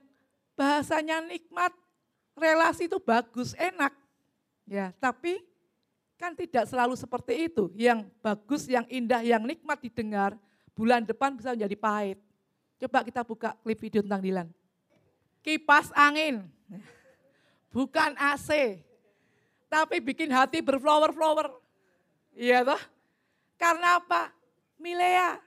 bahasanya 0.53 1.19
nikmat, 1.25 1.73
relasi 2.37 2.85
itu 2.85 3.01
bagus, 3.01 3.57
enak. 3.57 3.91
Ya, 4.69 4.93
tapi 5.01 5.41
Kan 6.23 6.39
tidak 6.39 6.69
selalu 6.71 6.95
seperti 6.95 7.51
itu. 7.51 7.67
Yang 7.75 8.07
bagus, 8.23 8.63
yang 8.71 8.87
indah, 8.87 9.19
yang 9.19 9.43
nikmat 9.43 9.75
didengar, 9.83 10.39
bulan 10.71 11.03
depan 11.03 11.35
bisa 11.35 11.51
menjadi 11.51 11.75
pahit. 11.75 12.19
Coba 12.79 13.03
kita 13.03 13.21
buka 13.27 13.49
klip 13.59 13.75
video 13.83 13.99
tentang 13.99 14.23
Dilan. 14.23 14.47
Kipas 15.43 15.91
angin, 15.91 16.47
bukan 17.75 18.15
AC, 18.15 18.79
tapi 19.73 19.97
bikin 19.97 20.29
hati 20.29 20.61
berflower-flower. 20.61 21.49
Iya 22.37 22.61
toh? 22.61 22.81
Karena 23.57 23.97
apa? 23.97 24.29
Milea, 24.77 25.41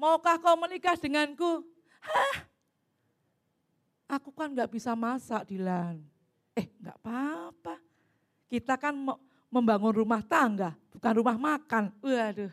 maukah 0.00 0.40
kau 0.40 0.56
menikah 0.56 0.96
denganku? 0.96 1.60
Hah? 2.00 2.48
Aku 4.16 4.32
kan 4.32 4.48
nggak 4.48 4.72
bisa 4.72 4.96
masak, 4.96 5.44
Dilan. 5.44 6.00
Eh, 6.56 6.72
nggak 6.80 6.96
apa-apa. 7.04 7.76
Kita 8.48 8.80
kan 8.80 8.96
membangun 9.52 9.92
rumah 9.92 10.24
tangga, 10.24 10.72
bukan 10.96 11.12
rumah 11.20 11.36
makan. 11.36 11.92
Waduh. 12.00 12.50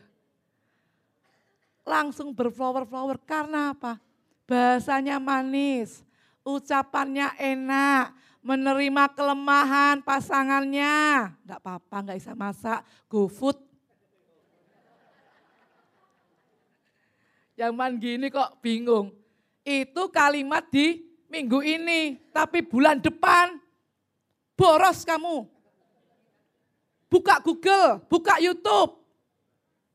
Langsung 1.88 2.36
berflower-flower 2.36 3.16
karena 3.24 3.72
apa? 3.72 3.96
Bahasanya 4.44 5.16
manis, 5.16 6.04
ucapannya 6.44 7.32
enak, 7.40 8.12
menerima 8.42 9.04
kelemahan 9.14 10.02
pasangannya. 10.02 11.30
Enggak 11.44 11.60
apa-apa, 11.62 11.96
enggak 12.02 12.18
bisa 12.22 12.32
masak, 12.34 12.80
go 13.10 13.26
food. 13.26 13.58
Zaman 17.58 17.98
gini 17.98 18.30
kok 18.30 18.62
bingung. 18.62 19.10
Itu 19.66 20.08
kalimat 20.14 20.70
di 20.70 21.02
minggu 21.26 21.60
ini, 21.60 22.16
tapi 22.30 22.62
bulan 22.62 23.02
depan 23.02 23.58
boros 24.54 25.02
kamu. 25.02 25.46
Buka 27.08 27.40
Google, 27.42 28.04
buka 28.06 28.38
YouTube. 28.38 28.98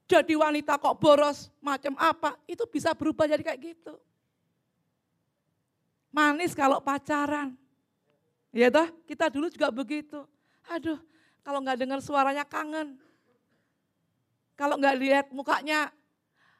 Jadi 0.03 0.35
wanita 0.35 0.75
kok 0.75 0.99
boros 0.99 1.47
macam 1.63 1.95
apa, 1.95 2.35
itu 2.45 2.67
bisa 2.67 2.91
berubah 2.91 3.25
jadi 3.25 3.41
kayak 3.41 3.61
gitu. 3.63 3.95
Manis 6.13 6.53
kalau 6.53 6.83
pacaran. 6.83 7.62
Ya 8.53 8.69
toh, 8.69 8.85
kita 9.09 9.33
dulu 9.33 9.49
juga 9.49 9.73
begitu. 9.73 10.21
Aduh, 10.69 11.01
kalau 11.41 11.59
nggak 11.59 11.81
dengar 11.81 11.99
suaranya 11.99 12.45
kangen. 12.45 13.01
Kalau 14.53 14.77
nggak 14.77 14.95
lihat 15.01 15.25
mukanya, 15.33 15.89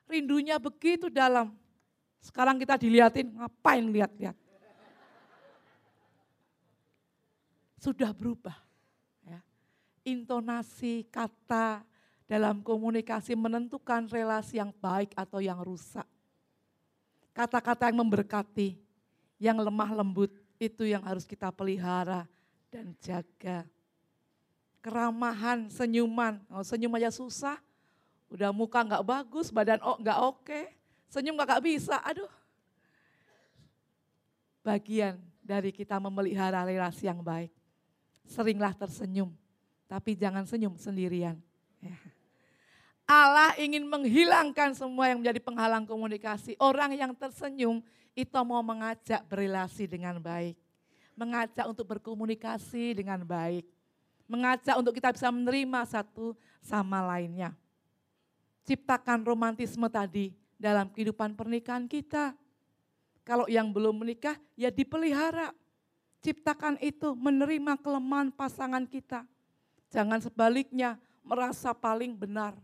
rindunya 0.09 0.57
begitu 0.57 1.07
dalam. 1.13 1.53
Sekarang 2.19 2.57
kita 2.57 2.81
diliatin, 2.81 3.29
ngapain 3.37 3.85
lihat-lihat. 3.85 4.33
Sudah 7.77 8.09
berubah 8.15 8.63
intonasi 10.03 11.07
kata 11.07 11.81
dalam 12.27 12.59
komunikasi 12.59 13.35
menentukan 13.35 14.07
relasi 14.11 14.59
yang 14.59 14.71
baik 14.79 15.15
atau 15.15 15.39
yang 15.39 15.59
rusak. 15.63 16.05
Kata-kata 17.33 17.89
yang 17.89 18.03
memberkati, 18.05 18.77
yang 19.41 19.57
lemah 19.57 19.89
lembut, 20.03 20.31
itu 20.67 20.87
yang 20.87 21.03
harus 21.03 21.27
kita 21.27 21.51
pelihara 21.51 22.23
dan 22.71 22.95
jaga. 23.03 23.67
Keramahan, 24.83 25.71
senyuman, 25.71 26.43
oh, 26.51 26.63
senyum 26.63 26.91
aja 26.99 27.11
susah, 27.11 27.55
udah 28.27 28.51
muka 28.51 28.83
nggak 28.83 29.05
bagus, 29.05 29.47
badan 29.51 29.79
oh, 29.79 29.95
nggak 29.95 30.19
oke, 30.19 30.61
senyum 31.07 31.39
nggak 31.39 31.63
bisa, 31.63 31.99
aduh. 32.03 32.31
Bagian 34.63 35.19
dari 35.43 35.71
kita 35.71 35.99
memelihara 35.99 36.63
relasi 36.63 37.07
yang 37.07 37.19
baik. 37.19 37.51
Seringlah 38.27 38.75
tersenyum, 38.75 39.31
tapi 39.87 40.15
jangan 40.15 40.47
senyum 40.47 40.75
sendirian. 40.79 41.35
Ya. 41.83 41.95
Allah 43.03 43.51
ingin 43.59 43.83
menghilangkan 43.83 44.71
semua 44.71 45.11
yang 45.11 45.19
menjadi 45.19 45.43
penghalang 45.43 45.83
komunikasi. 45.83 46.55
Orang 46.55 46.95
yang 46.95 47.11
tersenyum 47.11 47.83
itu 48.13 48.37
mau 48.45 48.61
mengajak 48.61 49.21
berrelasi 49.25 49.89
dengan 49.89 50.21
baik. 50.21 50.57
Mengajak 51.13 51.65
untuk 51.69 51.85
berkomunikasi 51.85 52.97
dengan 52.97 53.21
baik. 53.21 53.65
Mengajak 54.25 54.77
untuk 54.77 54.97
kita 54.97 55.13
bisa 55.13 55.29
menerima 55.29 55.85
satu 55.85 56.33
sama 56.63 57.05
lainnya. 57.05 57.53
Ciptakan 58.65 59.21
romantisme 59.21 59.85
tadi 59.91 60.33
dalam 60.57 60.89
kehidupan 60.89 61.37
pernikahan 61.37 61.85
kita. 61.85 62.33
Kalau 63.21 63.45
yang 63.45 63.69
belum 63.69 64.01
menikah 64.01 64.39
ya 64.57 64.73
dipelihara. 64.73 65.53
Ciptakan 66.23 66.79
itu 66.79 67.11
menerima 67.19 67.75
kelemahan 67.83 68.31
pasangan 68.31 68.87
kita 68.87 69.27
Jangan 69.93 70.17
sebaliknya 70.25 70.97
merasa 71.21 71.69
paling 71.69 72.17
benar. 72.17 72.57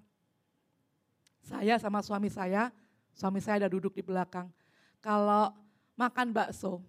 Saya 1.46 1.78
sama 1.78 2.02
suami 2.02 2.26
saya, 2.26 2.74
suami 3.14 3.38
saya 3.38 3.64
ada 3.64 3.70
duduk 3.70 3.94
di 3.94 4.02
belakang. 4.02 4.50
Kalau 5.00 5.56
makan 5.96 6.36
bakso, 6.36 6.84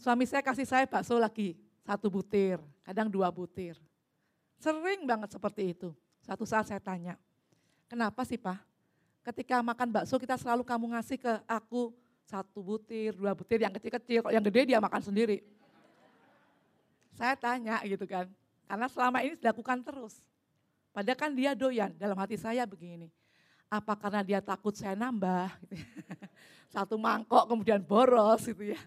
suami 0.00 0.24
saya 0.24 0.40
kasih 0.40 0.64
saya 0.64 0.84
bakso 0.88 1.20
lagi 1.20 1.56
satu 1.84 2.08
butir, 2.08 2.56
kadang 2.84 3.12
dua 3.12 3.28
butir. 3.28 3.76
Sering 4.60 5.04
banget 5.04 5.32
seperti 5.32 5.72
itu. 5.76 5.92
Satu 6.20 6.44
saat 6.44 6.68
saya 6.68 6.80
tanya, 6.80 7.16
kenapa 7.88 8.24
sih 8.24 8.36
Pak? 8.36 8.60
Ketika 9.20 9.60
makan 9.60 9.88
bakso 9.92 10.16
kita 10.16 10.36
selalu 10.40 10.64
kamu 10.64 10.96
ngasih 10.96 11.20
ke 11.20 11.32
aku 11.44 11.92
satu 12.24 12.64
butir, 12.64 13.12
dua 13.12 13.36
butir, 13.36 13.60
yang 13.60 13.72
kecil-kecil, 13.72 14.32
yang 14.32 14.44
gede 14.44 14.72
dia 14.72 14.78
makan 14.80 15.02
sendiri. 15.04 15.44
Saya 17.16 17.36
tanya 17.36 17.84
gitu 17.84 18.08
kan, 18.08 18.30
karena 18.64 18.86
selama 18.88 19.20
ini 19.20 19.36
dilakukan 19.36 19.84
terus. 19.84 20.24
Padahal 20.90 21.18
kan 21.18 21.30
dia 21.36 21.52
doyan, 21.52 21.92
dalam 22.00 22.16
hati 22.16 22.40
saya 22.40 22.64
begini. 22.64 23.12
Apa 23.70 23.94
karena 23.94 24.20
dia 24.26 24.42
takut 24.42 24.74
saya 24.74 24.98
nambah? 24.98 25.48
Satu 26.74 26.98
mangkok 26.98 27.46
kemudian 27.46 27.78
boros 27.78 28.42
gitu 28.42 28.74
ya. 28.74 28.80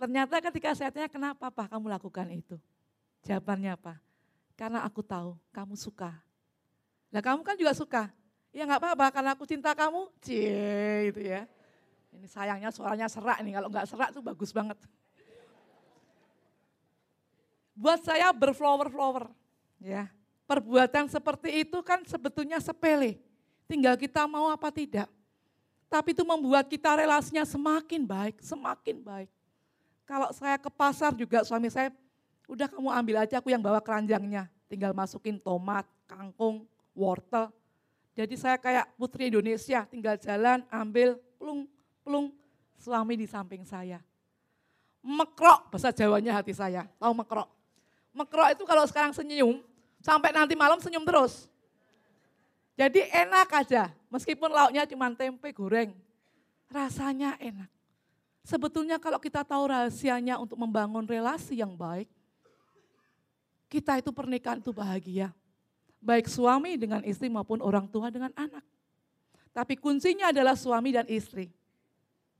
Ternyata 0.00 0.40
ketika 0.40 0.72
saya 0.72 0.88
tanya 0.88 1.12
kenapa 1.12 1.52
Pak 1.52 1.76
kamu 1.76 1.92
lakukan 1.92 2.26
itu? 2.32 2.56
Jawabannya 3.28 3.76
apa? 3.76 4.00
Karena 4.56 4.80
aku 4.80 5.04
tahu 5.04 5.36
kamu 5.52 5.76
suka. 5.76 6.16
Lah 7.12 7.20
kamu 7.20 7.44
kan 7.44 7.56
juga 7.60 7.76
suka. 7.76 8.08
Ya 8.50 8.64
nggak 8.64 8.80
apa-apa 8.80 9.06
karena 9.12 9.30
aku 9.36 9.44
cinta 9.44 9.76
kamu. 9.76 10.08
Cie 10.24 11.12
gitu 11.12 11.20
ya. 11.20 11.44
Ini 12.16 12.26
sayangnya 12.26 12.72
suaranya 12.72 13.06
serak 13.12 13.38
nih, 13.44 13.60
kalau 13.60 13.68
nggak 13.68 13.86
serak 13.86 14.08
tuh 14.10 14.24
bagus 14.24 14.50
banget 14.50 14.80
buat 17.80 18.04
saya 18.04 18.28
berflower-flower. 18.36 19.32
Ya. 19.80 20.12
Perbuatan 20.44 21.08
seperti 21.08 21.64
itu 21.64 21.80
kan 21.80 22.04
sebetulnya 22.04 22.60
sepele. 22.60 23.16
Tinggal 23.70 23.94
kita 23.94 24.26
mau 24.26 24.50
apa 24.50 24.66
tidak. 24.74 25.06
Tapi 25.86 26.10
itu 26.10 26.26
membuat 26.26 26.66
kita 26.66 26.90
relasinya 26.98 27.46
semakin 27.46 28.02
baik, 28.02 28.42
semakin 28.42 28.98
baik. 28.98 29.30
Kalau 30.02 30.34
saya 30.34 30.58
ke 30.58 30.66
pasar 30.66 31.14
juga 31.14 31.46
suami 31.46 31.70
saya, 31.70 31.94
udah 32.50 32.66
kamu 32.66 32.90
ambil 32.90 33.16
aja 33.22 33.38
aku 33.38 33.54
yang 33.54 33.62
bawa 33.62 33.78
keranjangnya. 33.78 34.50
Tinggal 34.66 34.90
masukin 34.90 35.38
tomat, 35.38 35.86
kangkung, 36.10 36.66
wortel. 36.98 37.54
Jadi 38.18 38.34
saya 38.34 38.58
kayak 38.58 38.90
putri 38.98 39.30
Indonesia, 39.30 39.86
tinggal 39.86 40.18
jalan, 40.18 40.66
ambil, 40.66 41.14
plung, 41.38 41.70
plung, 42.02 42.34
suami 42.74 43.14
di 43.14 43.30
samping 43.30 43.62
saya. 43.62 44.02
Mekrok, 44.98 45.70
bahasa 45.70 45.94
Jawanya 45.94 46.34
hati 46.42 46.50
saya, 46.50 46.90
tahu 46.98 47.14
mekrok? 47.14 47.46
Mekro 48.10 48.42
itu 48.50 48.66
kalau 48.66 48.82
sekarang 48.90 49.14
senyum, 49.14 49.62
sampai 50.02 50.34
nanti 50.34 50.58
malam 50.58 50.82
senyum 50.82 51.06
terus. 51.06 51.46
Jadi 52.80 53.04
enak 53.12 53.48
aja, 53.52 53.92
meskipun 54.08 54.48
lauknya 54.48 54.88
cuma 54.88 55.12
tempe 55.12 55.52
goreng. 55.52 55.92
Rasanya 56.72 57.36
enak. 57.36 57.68
Sebetulnya 58.40 58.96
kalau 58.96 59.20
kita 59.20 59.44
tahu 59.44 59.68
rahasianya 59.68 60.40
untuk 60.40 60.56
membangun 60.56 61.04
relasi 61.04 61.60
yang 61.60 61.76
baik, 61.76 62.08
kita 63.68 64.00
itu 64.00 64.08
pernikahan 64.16 64.64
itu 64.64 64.72
bahagia. 64.72 65.28
Baik 66.00 66.24
suami 66.32 66.80
dengan 66.80 67.04
istri 67.04 67.28
maupun 67.28 67.60
orang 67.60 67.84
tua 67.84 68.08
dengan 68.08 68.32
anak. 68.32 68.64
Tapi 69.52 69.76
kuncinya 69.76 70.32
adalah 70.32 70.56
suami 70.56 70.96
dan 70.96 71.04
istri. 71.04 71.52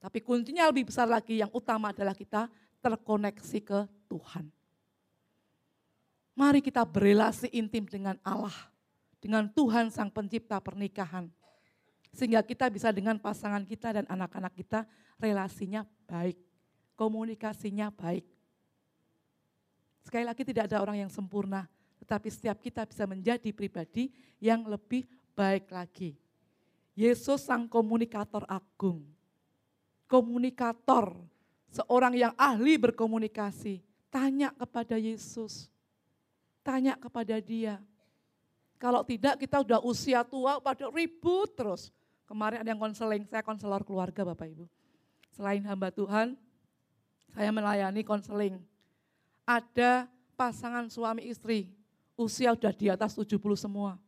Tapi 0.01 0.25
kuncinya 0.25 0.65
lebih 0.73 0.89
besar 0.89 1.05
lagi, 1.05 1.45
yang 1.45 1.53
utama 1.53 1.93
adalah 1.93 2.17
kita 2.17 2.49
terkoneksi 2.81 3.59
ke 3.61 3.85
Tuhan. 4.09 4.49
Mari 6.33 6.65
kita 6.65 6.81
berelasi 6.89 7.53
intim 7.53 7.85
dengan 7.85 8.17
Allah, 8.25 8.70
dengan 9.21 9.47
Tuhan 9.53 9.93
Sang 9.93 10.09
Pencipta 10.09 10.59
pernikahan. 10.59 11.29
Sehingga 12.11 12.43
kita 12.43 12.67
bisa 12.73 12.91
dengan 12.91 13.21
pasangan 13.23 13.63
kita 13.63 14.03
dan 14.03 14.05
anak-anak 14.11 14.51
kita 14.57 14.83
relasinya 15.21 15.87
baik, 16.11 16.35
komunikasinya 16.99 17.95
baik. 17.95 18.27
Sekali 20.03 20.25
lagi 20.27 20.43
tidak 20.43 20.67
ada 20.67 20.83
orang 20.83 21.07
yang 21.07 21.13
sempurna, 21.13 21.71
tetapi 22.03 22.29
setiap 22.33 22.59
kita 22.59 22.83
bisa 22.89 23.07
menjadi 23.07 23.53
pribadi 23.55 24.11
yang 24.43 24.67
lebih 24.67 25.07
baik 25.37 25.71
lagi. 25.71 26.19
Yesus 26.99 27.47
sang 27.47 27.71
komunikator 27.71 28.43
agung. 28.51 29.07
Komunikator, 30.11 31.15
seorang 31.71 32.19
yang 32.19 32.35
ahli 32.35 32.75
berkomunikasi. 32.75 33.79
Tanya 34.11 34.51
kepada 34.51 34.99
Yesus. 34.99 35.71
Tanya 36.67 36.99
kepada 36.99 37.39
dia. 37.39 37.79
Kalau 38.81 39.05
tidak 39.05 39.37
kita 39.37 39.61
udah 39.61 39.85
usia 39.85 40.25
tua 40.25 40.57
pada 40.57 40.89
ribut 40.89 41.53
terus. 41.53 41.93
Kemarin 42.25 42.65
ada 42.65 42.71
yang 42.73 42.81
konseling, 42.81 43.29
saya 43.29 43.45
konselor 43.45 43.85
keluarga 43.85 44.25
Bapak 44.25 44.49
Ibu. 44.49 44.65
Selain 45.37 45.61
hamba 45.69 45.93
Tuhan, 45.93 46.33
saya 47.37 47.53
melayani 47.53 48.01
konseling. 48.01 48.57
Ada 49.45 50.09
pasangan 50.33 50.89
suami 50.89 51.29
istri, 51.29 51.69
usia 52.17 52.57
udah 52.57 52.73
di 52.73 52.89
atas 52.89 53.13
70 53.13 53.37
semua. 53.59 54.01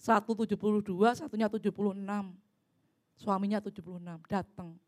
Satu 0.00 0.32
72, 0.32 0.80
satunya 1.12 1.52
76. 1.52 1.76
Suaminya 3.20 3.60
76, 3.60 3.84
datang. 4.30 4.78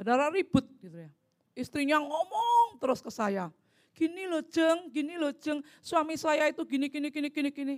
Benar 0.00 0.32
ribut 0.32 0.64
gitu 0.80 0.96
ya. 0.96 1.10
Istrinya 1.52 2.00
ngomong 2.00 2.80
terus 2.80 3.04
ke 3.04 3.12
saya. 3.12 3.52
Gini 3.92 4.24
loh 4.24 4.40
jeng, 4.46 4.88
gini 4.88 5.20
loh 5.20 5.34
jeng, 5.36 5.60
suami 5.84 6.16
saya 6.16 6.48
itu 6.48 6.64
gini, 6.64 6.88
gini, 6.88 7.12
gini, 7.12 7.28
gini, 7.28 7.50
gini. 7.52 7.76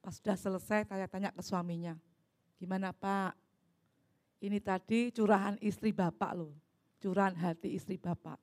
Pas 0.00 0.16
sudah 0.16 0.36
selesai, 0.36 0.88
tanya-tanya 0.88 1.30
ke 1.30 1.44
suaminya. 1.44 1.92
Gimana 2.56 2.92
Pak? 2.96 3.36
Ini 4.40 4.56
tadi 4.64 5.12
curahan 5.12 5.60
istri 5.60 5.92
Bapak 5.92 6.32
loh. 6.32 6.56
Curahan 7.00 7.36
hati 7.36 7.76
istri 7.76 8.00
Bapak. 8.00 8.40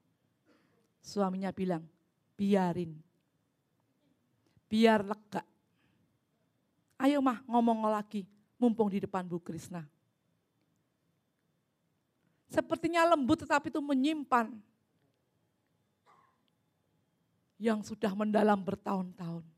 Suaminya 1.01 1.49
bilang, 1.49 1.81
biarin. 2.37 2.93
Biar 4.69 5.01
lega. 5.01 5.41
Ayo 7.01 7.21
mah 7.21 7.41
ngomong 7.49 7.89
lagi, 7.89 8.25
mumpung 8.61 8.89
di 8.89 9.01
depan 9.01 9.25
Bu 9.25 9.41
Krisna. 9.41 9.85
Sepertinya 12.47 13.05
lembut 13.05 13.43
tetapi 13.43 13.73
itu 13.73 13.81
menyimpan 13.81 14.53
yang 17.57 17.81
sudah 17.81 18.13
mendalam 18.13 18.61
bertahun-tahun 18.61 19.56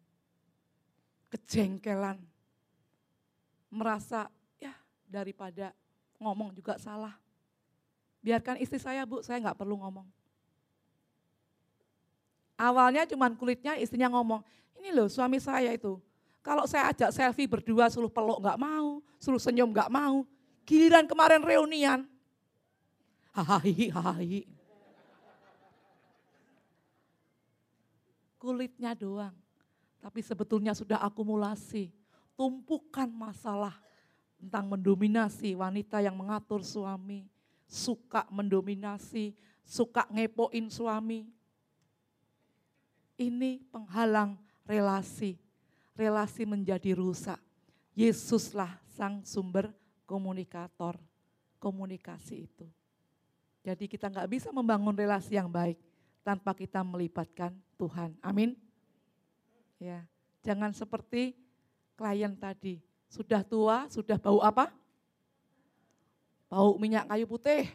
kejengkelan, 1.29 2.17
merasa 3.69 4.27
ya 4.57 4.73
daripada 5.05 5.71
ngomong 6.17 6.51
juga 6.57 6.75
salah. 6.81 7.13
Biarkan 8.19 8.59
istri 8.59 8.81
saya 8.81 9.05
bu, 9.07 9.23
saya 9.23 9.39
nggak 9.39 9.55
perlu 9.55 9.79
ngomong. 9.79 10.07
Awalnya 12.59 13.07
cuman 13.07 13.39
kulitnya 13.39 13.79
istrinya 13.79 14.11
ngomong, 14.11 14.43
ini 14.75 14.91
loh 14.91 15.07
suami 15.07 15.39
saya 15.39 15.71
itu, 15.71 15.95
kalau 16.43 16.67
saya 16.67 16.91
ajak 16.91 17.15
selfie 17.15 17.47
berdua 17.47 17.87
suruh 17.87 18.11
peluk 18.11 18.43
nggak 18.43 18.59
mau, 18.59 18.99
suruh 19.15 19.39
senyum 19.39 19.71
nggak 19.71 19.87
mau. 19.87 20.27
Giliran 20.67 21.07
kemarin 21.07 21.41
reunian, 21.41 22.05
hahaha, 23.31 23.63
hahaha. 23.95 24.43
Kulitnya 28.37 28.91
doang 28.95 29.35
tapi 29.99 30.23
sebetulnya 30.23 30.71
sudah 30.71 31.03
akumulasi, 31.03 31.91
tumpukan 32.39 33.12
masalah 33.12 33.75
tentang 34.39 34.71
mendominasi 34.71 35.51
wanita 35.59 35.99
yang 35.99 36.15
mengatur 36.15 36.63
suami, 36.63 37.27
suka 37.67 38.23
mendominasi, 38.31 39.35
suka 39.67 40.07
ngepoin 40.07 40.71
suami. 40.71 41.27
Ini 43.19 43.59
penghalang 43.67 44.39
relasi. 44.63 45.35
Relasi 45.99 46.47
menjadi 46.47 46.95
rusak. 46.95 47.35
Yesuslah 47.91 48.79
sang 48.95 49.19
sumber 49.27 49.67
komunikator, 50.07 50.95
komunikasi 51.59 52.47
itu. 52.47 52.63
Jadi 53.59 53.91
kita 53.91 54.07
nggak 54.07 54.31
bisa 54.31 54.49
membangun 54.55 54.95
relasi 54.95 55.35
yang 55.35 55.51
baik 55.51 55.75
tanpa 56.23 56.55
kita 56.55 56.79
melibatkan 56.79 57.51
Tuhan. 57.75 58.15
Amin. 58.23 58.68
Ya, 59.79 60.03
jangan 60.43 60.75
seperti 60.75 61.39
klien 61.95 62.35
tadi. 62.35 62.83
Sudah 63.07 63.41
tua, 63.41 63.87
sudah 63.87 64.19
bau 64.19 64.43
apa? 64.43 64.67
Bau 66.51 66.75
minyak 66.75 67.07
kayu 67.07 67.25
putih. 67.25 67.71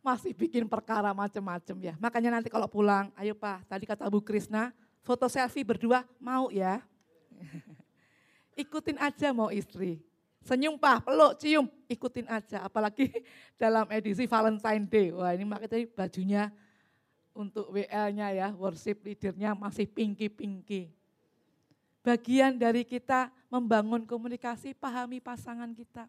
Masih 0.00 0.32
bikin 0.32 0.64
perkara 0.64 1.12
macam-macam 1.12 1.76
ya. 1.84 1.94
Makanya 2.00 2.40
nanti 2.40 2.48
kalau 2.48 2.64
pulang, 2.64 3.12
ayo 3.20 3.36
Pak, 3.36 3.68
tadi 3.68 3.84
kata 3.84 4.08
Bu 4.08 4.24
Krisna, 4.24 4.72
foto 5.04 5.28
selfie 5.28 5.68
berdua 5.68 6.08
mau 6.16 6.48
ya. 6.48 6.80
Ikutin 8.56 8.96
aja 8.96 9.36
mau 9.36 9.52
istri. 9.52 10.00
Senyum 10.40 10.80
Pak, 10.80 11.04
peluk, 11.04 11.36
cium, 11.36 11.68
ikutin 11.84 12.24
aja. 12.32 12.64
Apalagi 12.64 13.12
dalam 13.60 13.84
edisi 13.92 14.24
Valentine 14.24 14.88
Day. 14.88 15.12
Wah 15.12 15.36
ini 15.36 15.44
makanya 15.44 15.84
bajunya 15.92 16.48
untuk 17.34 17.70
WL-nya 17.70 18.34
ya, 18.34 18.48
worship 18.54 19.02
leadernya 19.06 19.54
masih 19.54 19.86
pinky-pinky. 19.86 20.90
Bagian 22.00 22.56
dari 22.56 22.82
kita 22.82 23.28
membangun 23.52 24.08
komunikasi, 24.08 24.72
pahami 24.72 25.20
pasangan 25.20 25.70
kita. 25.76 26.08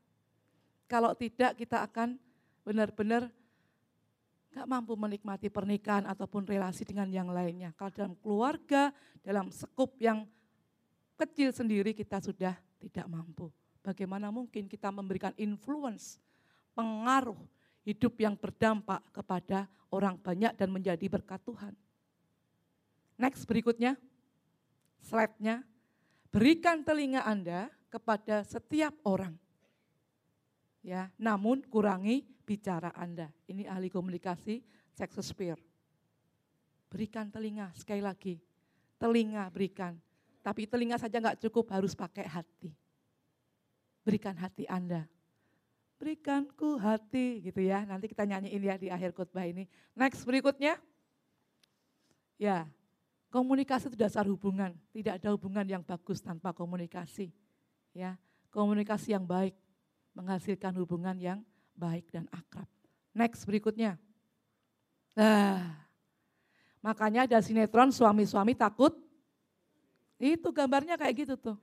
Kalau 0.87 1.11
tidak 1.15 1.59
kita 1.59 1.83
akan 1.83 2.15
benar-benar 2.63 3.27
gak 4.51 4.67
mampu 4.67 4.93
menikmati 4.99 5.47
pernikahan 5.47 6.03
ataupun 6.07 6.43
relasi 6.43 6.83
dengan 6.83 7.07
yang 7.07 7.31
lainnya. 7.31 7.71
Kalau 7.79 7.91
dalam 7.91 8.13
keluarga, 8.19 8.91
dalam 9.23 9.47
sekup 9.51 9.95
yang 9.99 10.27
kecil 11.15 11.55
sendiri 11.55 11.95
kita 11.95 12.19
sudah 12.19 12.55
tidak 12.81 13.07
mampu. 13.07 13.47
Bagaimana 13.81 14.29
mungkin 14.29 14.67
kita 14.67 14.91
memberikan 14.93 15.33
influence, 15.39 16.19
pengaruh 16.75 17.39
hidup 17.81 18.13
yang 18.21 18.37
berdampak 18.37 19.01
kepada 19.09 19.65
orang 19.89 20.17
banyak 20.17 20.53
dan 20.53 20.69
menjadi 20.69 21.05
berkat 21.09 21.41
Tuhan. 21.41 21.73
Next 23.17 23.45
berikutnya, 23.45 23.97
slide-nya. 25.05 25.65
Berikan 26.31 26.79
telinga 26.81 27.27
Anda 27.27 27.67
kepada 27.91 28.47
setiap 28.47 28.95
orang. 29.03 29.35
Ya, 30.81 31.11
namun 31.19 31.61
kurangi 31.67 32.23
bicara 32.47 32.89
Anda. 32.95 33.29
Ini 33.45 33.67
ahli 33.67 33.91
komunikasi 33.91 34.63
Shakespeare. 34.95 35.59
Berikan 36.87 37.27
telinga, 37.27 37.69
sekali 37.75 37.99
lagi. 37.99 38.39
Telinga 38.95 39.51
berikan. 39.51 39.99
Tapi 40.41 40.65
telinga 40.65 40.97
saja 40.97 41.19
nggak 41.21 41.43
cukup, 41.45 41.69
harus 41.69 41.93
pakai 41.93 42.25
hati. 42.25 42.73
Berikan 44.01 44.33
hati 44.33 44.65
Anda 44.65 45.05
berikanku 46.01 46.81
hati 46.81 47.45
gitu 47.45 47.61
ya. 47.61 47.85
Nanti 47.85 48.09
kita 48.09 48.25
nyanyiin 48.25 48.61
ya 48.65 48.75
di 48.81 48.89
akhir 48.89 49.13
khotbah 49.13 49.45
ini. 49.45 49.69
Next 49.93 50.25
berikutnya. 50.25 50.81
Ya, 52.41 52.65
komunikasi 53.29 53.93
itu 53.93 53.97
dasar 54.01 54.25
hubungan. 54.25 54.73
Tidak 54.89 55.21
ada 55.21 55.29
hubungan 55.29 55.61
yang 55.61 55.85
bagus 55.85 56.17
tanpa 56.17 56.49
komunikasi. 56.57 57.29
Ya, 57.93 58.17
komunikasi 58.49 59.13
yang 59.13 59.29
baik 59.29 59.53
menghasilkan 60.17 60.73
hubungan 60.81 61.13
yang 61.21 61.39
baik 61.77 62.09
dan 62.09 62.25
akrab. 62.33 62.65
Next 63.13 63.45
berikutnya. 63.45 64.01
Nah, 65.13 65.69
makanya 66.81 67.29
ada 67.29 67.37
sinetron 67.45 67.93
suami-suami 67.93 68.57
takut. 68.57 68.97
Itu 70.17 70.49
gambarnya 70.49 70.97
kayak 70.97 71.29
gitu 71.29 71.35
tuh 71.37 71.57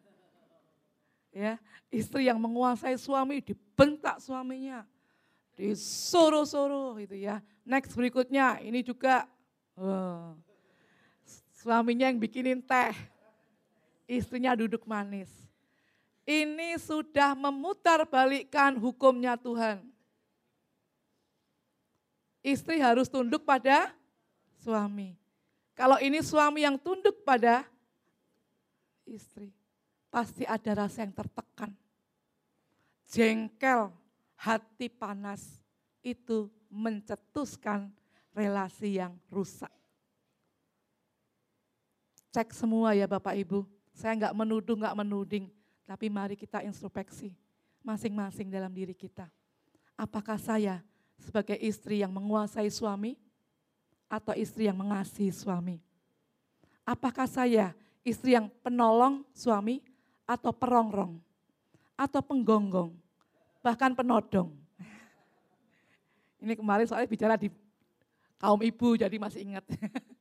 ya 1.32 1.60
istri 1.88 2.28
yang 2.28 2.40
menguasai 2.40 2.96
suami 3.00 3.40
dibentak 3.40 4.20
suaminya. 4.20 4.84
Disuruh-suruh 5.58 6.94
itu 7.02 7.18
ya. 7.18 7.42
Next 7.66 7.92
berikutnya 7.92 8.62
ini 8.62 8.80
juga 8.86 9.26
uh, 9.74 10.32
suaminya 11.58 12.06
yang 12.08 12.20
bikinin 12.20 12.62
teh. 12.62 12.94
Istrinya 14.08 14.56
duduk 14.56 14.88
manis. 14.88 15.28
Ini 16.28 16.76
sudah 16.80 17.36
memutar 17.36 18.04
balikkan 18.08 18.76
hukumnya 18.76 19.36
Tuhan. 19.36 19.84
Istri 22.44 22.80
harus 22.80 23.08
tunduk 23.08 23.44
pada 23.44 23.92
suami. 24.60 25.16
Kalau 25.76 26.00
ini 26.00 26.20
suami 26.24 26.64
yang 26.64 26.80
tunduk 26.80 27.20
pada 27.24 27.64
istri 29.04 29.57
pasti 30.08 30.44
ada 30.44 30.84
rasa 30.84 31.04
yang 31.04 31.14
tertekan. 31.14 31.72
Jengkel, 33.08 33.88
hati 34.36 34.92
panas 34.92 35.60
itu 36.04 36.52
mencetuskan 36.68 37.88
relasi 38.36 39.00
yang 39.00 39.16
rusak. 39.32 39.72
Cek 42.28 42.52
semua 42.52 42.92
ya 42.92 43.08
Bapak 43.08 43.34
Ibu. 43.34 43.64
Saya 43.96 44.14
nggak 44.14 44.36
menuduh, 44.36 44.76
nggak 44.76 44.98
menuding. 45.00 45.48
Tapi 45.88 46.12
mari 46.12 46.36
kita 46.36 46.60
introspeksi 46.60 47.32
masing-masing 47.80 48.52
dalam 48.52 48.68
diri 48.68 48.92
kita. 48.92 49.24
Apakah 49.96 50.36
saya 50.36 50.84
sebagai 51.16 51.56
istri 51.56 52.04
yang 52.04 52.12
menguasai 52.12 52.68
suami 52.68 53.16
atau 54.06 54.36
istri 54.36 54.68
yang 54.68 54.76
mengasihi 54.76 55.32
suami? 55.32 55.80
Apakah 56.84 57.24
saya 57.24 57.72
istri 58.04 58.36
yang 58.36 58.52
penolong 58.60 59.24
suami 59.32 59.80
atau 60.28 60.52
perongrong 60.52 61.16
atau 61.96 62.20
penggonggong 62.20 62.92
bahkan 63.64 63.96
penodong? 63.96 64.52
Ini 66.44 66.52
kemarin 66.52 66.84
soalnya 66.84 67.08
bicara 67.08 67.40
di 67.40 67.48
kaum 68.36 68.60
ibu 68.60 69.00
jadi 69.00 69.16
masih 69.16 69.48
ingat. 69.48 69.64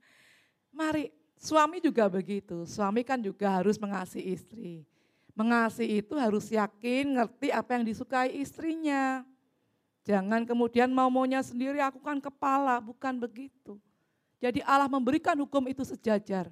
Mari 0.78 1.12
Suami 1.38 1.78
juga 1.78 2.10
begitu, 2.10 2.66
suami 2.66 3.06
kan 3.06 3.22
juga 3.22 3.46
harus 3.54 3.78
mengasihi 3.78 4.34
istri. 4.34 4.82
Mengasihi 5.38 6.02
itu 6.02 6.18
harus 6.18 6.50
yakin, 6.50 7.14
ngerti 7.14 7.54
apa 7.54 7.78
yang 7.78 7.86
disukai 7.86 8.34
istrinya. 8.42 9.22
Jangan 10.02 10.50
kemudian 10.50 10.90
mau 10.90 11.14
maunya 11.14 11.46
sendiri, 11.46 11.78
aku 11.78 12.02
kan 12.02 12.18
kepala, 12.18 12.82
bukan 12.82 13.22
begitu. 13.22 13.78
Jadi 14.42 14.66
Allah 14.66 14.90
memberikan 14.90 15.38
hukum 15.38 15.62
itu 15.70 15.86
sejajar. 15.86 16.50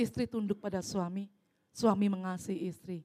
Istri 0.00 0.24
tunduk 0.24 0.64
pada 0.64 0.80
suami, 0.80 1.28
suami 1.76 2.08
mengasihi 2.08 2.72
istri. 2.72 3.04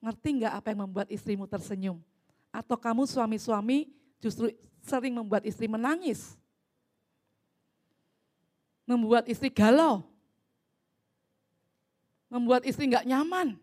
Ngerti 0.00 0.40
nggak 0.40 0.54
apa 0.56 0.72
yang 0.72 0.88
membuat 0.88 1.12
istrimu 1.12 1.44
tersenyum? 1.44 2.00
Atau 2.48 2.80
kamu 2.80 3.04
suami-suami 3.04 3.92
justru 4.16 4.48
sering 4.80 5.12
membuat 5.12 5.44
istri 5.44 5.68
menangis? 5.68 6.32
Membuat 8.88 9.28
istri 9.28 9.52
galau, 9.52 10.00
membuat 12.32 12.64
istri 12.64 12.88
nggak 12.88 13.04
nyaman? 13.04 13.60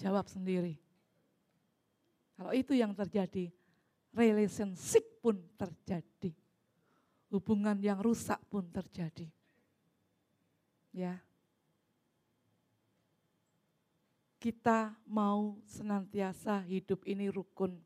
Jawab 0.00 0.24
sendiri. 0.24 0.80
Kalau 2.32 2.56
itu 2.56 2.72
yang 2.72 2.96
terjadi, 2.96 3.52
relationship 4.16 5.04
pun 5.20 5.36
terjadi. 5.60 6.32
Hubungan 7.28 7.76
yang 7.76 8.00
rusak 8.00 8.40
pun 8.48 8.64
terjadi. 8.72 9.28
Ya. 10.96 11.20
Kita 14.42 14.90
mau 15.06 15.54
senantiasa 15.70 16.66
hidup 16.66 17.06
ini 17.06 17.30
rukun, 17.30 17.78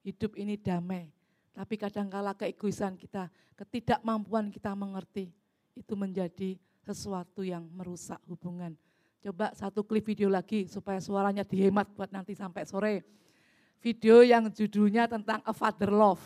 hidup 0.00 0.32
ini 0.32 0.56
damai. 0.56 1.12
Tapi 1.52 1.76
kadangkala 1.76 2.32
keegoisan 2.32 2.96
kita, 2.96 3.28
ketidakmampuan 3.52 4.48
kita 4.48 4.72
mengerti, 4.72 5.28
itu 5.76 5.92
menjadi 5.92 6.56
sesuatu 6.80 7.44
yang 7.44 7.68
merusak 7.76 8.16
hubungan. 8.24 8.72
Coba 9.20 9.52
satu 9.52 9.84
klip 9.84 10.08
video 10.08 10.32
lagi 10.32 10.72
supaya 10.72 11.04
suaranya 11.04 11.44
dihemat 11.44 11.92
buat 11.92 12.08
nanti 12.08 12.32
sampai 12.32 12.64
sore. 12.64 13.04
Video 13.84 14.24
yang 14.24 14.48
judulnya 14.48 15.04
tentang 15.04 15.44
a 15.44 15.52
father 15.52 15.92
love. 15.92 16.24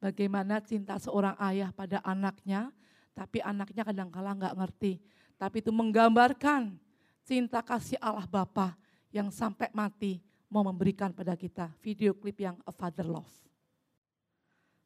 Bagaimana 0.00 0.56
cinta 0.64 0.96
seorang 0.96 1.36
ayah 1.52 1.68
pada 1.68 2.00
anaknya, 2.00 2.72
tapi 3.12 3.44
anaknya 3.44 3.84
kadang-kala 3.84 4.32
nggak 4.40 4.56
ngerti. 4.56 5.04
Tapi 5.36 5.60
itu 5.60 5.68
menggambarkan 5.68 6.80
cinta 7.24 7.60
kasih 7.64 8.00
Allah 8.00 8.26
Bapa 8.26 8.76
yang 9.10 9.28
sampai 9.32 9.68
mati 9.74 10.20
mau 10.50 10.66
memberikan 10.66 11.14
pada 11.14 11.38
kita. 11.38 11.70
Video 11.80 12.12
klip 12.12 12.38
yang 12.42 12.58
a 12.66 12.72
father 12.74 13.06
love. 13.06 13.30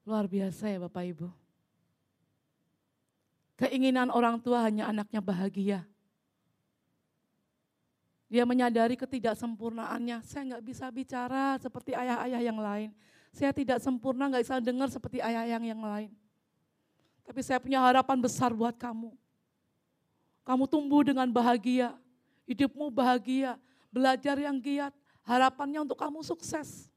Luar 0.04 0.28
biasa 0.28 0.68
ya 0.68 0.78
Bapak 0.84 1.04
Ibu. 1.16 1.28
Keinginan 3.54 4.10
orang 4.10 4.36
tua 4.42 4.66
hanya 4.66 4.90
anaknya 4.90 5.22
bahagia. 5.22 5.80
Dia 8.28 8.42
menyadari 8.42 8.98
ketidaksempurnaannya. 8.98 10.20
Saya 10.26 10.42
nggak 10.54 10.64
bisa 10.66 10.90
bicara 10.90 11.54
seperti 11.62 11.94
ayah-ayah 11.94 12.40
yang 12.42 12.58
lain. 12.58 12.90
Saya 13.34 13.50
tidak 13.50 13.82
sempurna, 13.82 14.30
nggak 14.30 14.42
bisa 14.46 14.58
dengar 14.62 14.90
seperti 14.90 15.18
ayah 15.18 15.46
yang 15.46 15.64
yang 15.66 15.82
lain. 15.82 16.10
Tapi 17.24 17.40
saya 17.42 17.58
punya 17.58 17.82
harapan 17.82 18.18
besar 18.20 18.54
buat 18.54 18.76
kamu. 18.78 19.10
Kamu 20.44 20.64
tumbuh 20.68 21.02
dengan 21.02 21.26
bahagia, 21.32 21.96
hidupmu 22.44 22.92
bahagia, 22.92 23.56
belajar 23.88 24.36
yang 24.40 24.56
giat, 24.60 24.92
harapannya 25.24 25.84
untuk 25.84 25.96
kamu 25.96 26.20
sukses. 26.20 26.88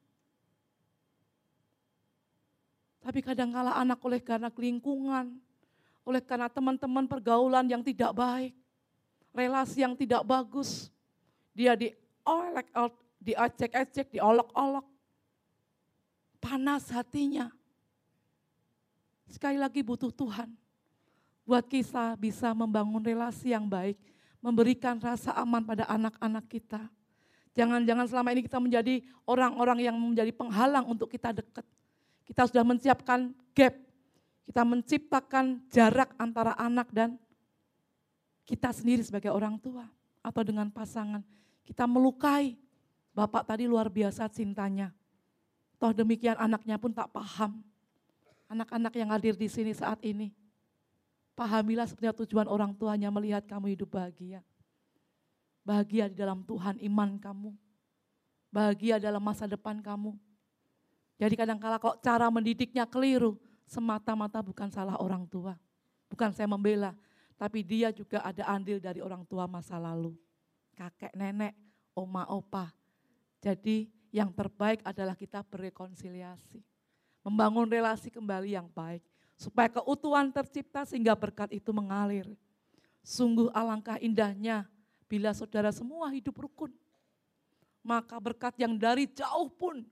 Tapi 2.99 3.23
kadangkala 3.23 3.71
anak 3.79 4.03
oleh 4.03 4.19
karena 4.19 4.51
lingkungan, 4.51 5.39
oleh 6.03 6.19
karena 6.19 6.51
teman-teman 6.51 7.07
pergaulan 7.07 7.63
yang 7.67 7.79
tidak 7.79 8.12
baik, 8.12 8.51
relasi 9.31 9.83
yang 9.83 9.95
tidak 9.95 10.27
bagus, 10.27 10.91
dia 11.55 11.75
diolek, 11.79 12.67
diacek-acek, 13.23 14.12
diolok-olok, 14.12 14.83
panas 16.43 16.91
hatinya. 16.91 17.47
Sekali 19.27 19.60
lagi 19.60 19.83
butuh 19.83 20.12
Tuhan. 20.12 20.51
Buat 21.47 21.63
kita 21.67 22.19
bisa 22.19 22.51
membangun 22.51 22.99
relasi 22.99 23.55
yang 23.55 23.67
baik, 23.71 23.95
memberikan 24.47 24.95
rasa 25.03 25.36
aman 25.36 25.60
pada 25.60 25.83
anak-anak 25.91 26.47
kita. 26.47 26.79
Jangan-jangan 27.51 28.07
selama 28.07 28.31
ini 28.31 28.47
kita 28.47 28.63
menjadi 28.63 29.03
orang-orang 29.27 29.83
yang 29.83 29.99
menjadi 29.99 30.31
penghalang 30.31 30.88
untuk 30.88 31.12
kita 31.12 31.36
dekat. 31.36 31.67
Kita 32.23 32.47
sudah 32.47 32.63
menyiapkan 32.63 33.36
gap 33.51 33.75
kita 34.47 34.63
menciptakan 34.63 35.60
jarak 35.67 36.15
antara 36.15 36.55
anak 36.55 36.88
dan 36.95 37.19
kita 38.47 38.71
sendiri 38.71 39.03
sebagai 39.03 39.27
orang 39.27 39.60
tua 39.60 39.83
atau 40.23 40.39
dengan 40.39 40.71
pasangan. 40.71 41.19
Kita 41.67 41.83
melukai. 41.83 42.55
Bapak 43.12 43.43
tadi 43.43 43.67
luar 43.67 43.91
biasa 43.91 44.31
cintanya. 44.31 44.95
Toh 45.75 45.91
demikian 45.91 46.39
anaknya 46.39 46.79
pun 46.79 46.95
tak 46.95 47.12
paham. 47.12 47.60
Anak-anak 48.47 48.93
yang 48.95 49.12
hadir 49.12 49.36
di 49.36 49.51
sini 49.51 49.75
saat 49.75 49.99
ini. 49.99 50.31
Pahamilah 51.38 51.86
sebenarnya 51.86 52.17
tujuan 52.26 52.50
orang 52.50 52.73
tuanya 52.73 53.13
melihat 53.13 53.45
kamu 53.45 53.78
hidup 53.78 53.93
bahagia. 53.93 54.41
Bahagia 55.62 56.10
di 56.10 56.17
dalam 56.17 56.41
Tuhan 56.41 56.82
iman 56.82 57.21
kamu. 57.21 57.54
Bahagia 58.50 58.97
dalam 58.97 59.21
masa 59.21 59.45
depan 59.45 59.78
kamu. 59.78 60.17
Jadi 61.21 61.38
kadang-kala 61.38 61.78
kok 61.78 62.02
cara 62.02 62.26
mendidiknya 62.34 62.89
keliru, 62.89 63.38
semata-mata 63.69 64.41
bukan 64.41 64.73
salah 64.73 64.97
orang 64.97 65.30
tua. 65.30 65.54
Bukan 66.10 66.34
saya 66.34 66.50
membela, 66.50 66.97
tapi 67.38 67.62
dia 67.62 67.93
juga 67.93 68.26
ada 68.26 68.41
andil 68.50 68.82
dari 68.82 68.97
orang 68.97 69.21
tua 69.30 69.45
masa 69.45 69.78
lalu. 69.78 70.17
Kakek, 70.73 71.13
nenek, 71.13 71.54
oma, 71.93 72.26
opa. 72.34 72.73
Jadi 73.38 73.93
yang 74.10 74.34
terbaik 74.34 74.82
adalah 74.82 75.13
kita 75.13 75.45
berrekonsiliasi. 75.45 76.65
Membangun 77.21 77.69
relasi 77.69 78.10
kembali 78.10 78.58
yang 78.58 78.65
baik. 78.73 79.06
Supaya 79.38 79.69
keutuhan 79.69 80.34
tercipta 80.34 80.82
sehingga 80.84 81.13
berkat 81.13 81.54
itu 81.54 81.69
mengalir. 81.69 82.26
Sungguh 83.06 83.54
alangkah 83.54 84.02
indahnya 84.02 84.65
bila 85.06 85.32
saudara 85.32 85.69
semua 85.69 86.10
hidup 86.10 86.36
rukun. 86.41 86.73
Maka 87.86 88.17
berkat 88.19 88.58
yang 88.60 88.76
dari 88.76 89.08
jauh 89.08 89.47
pun 89.47 89.86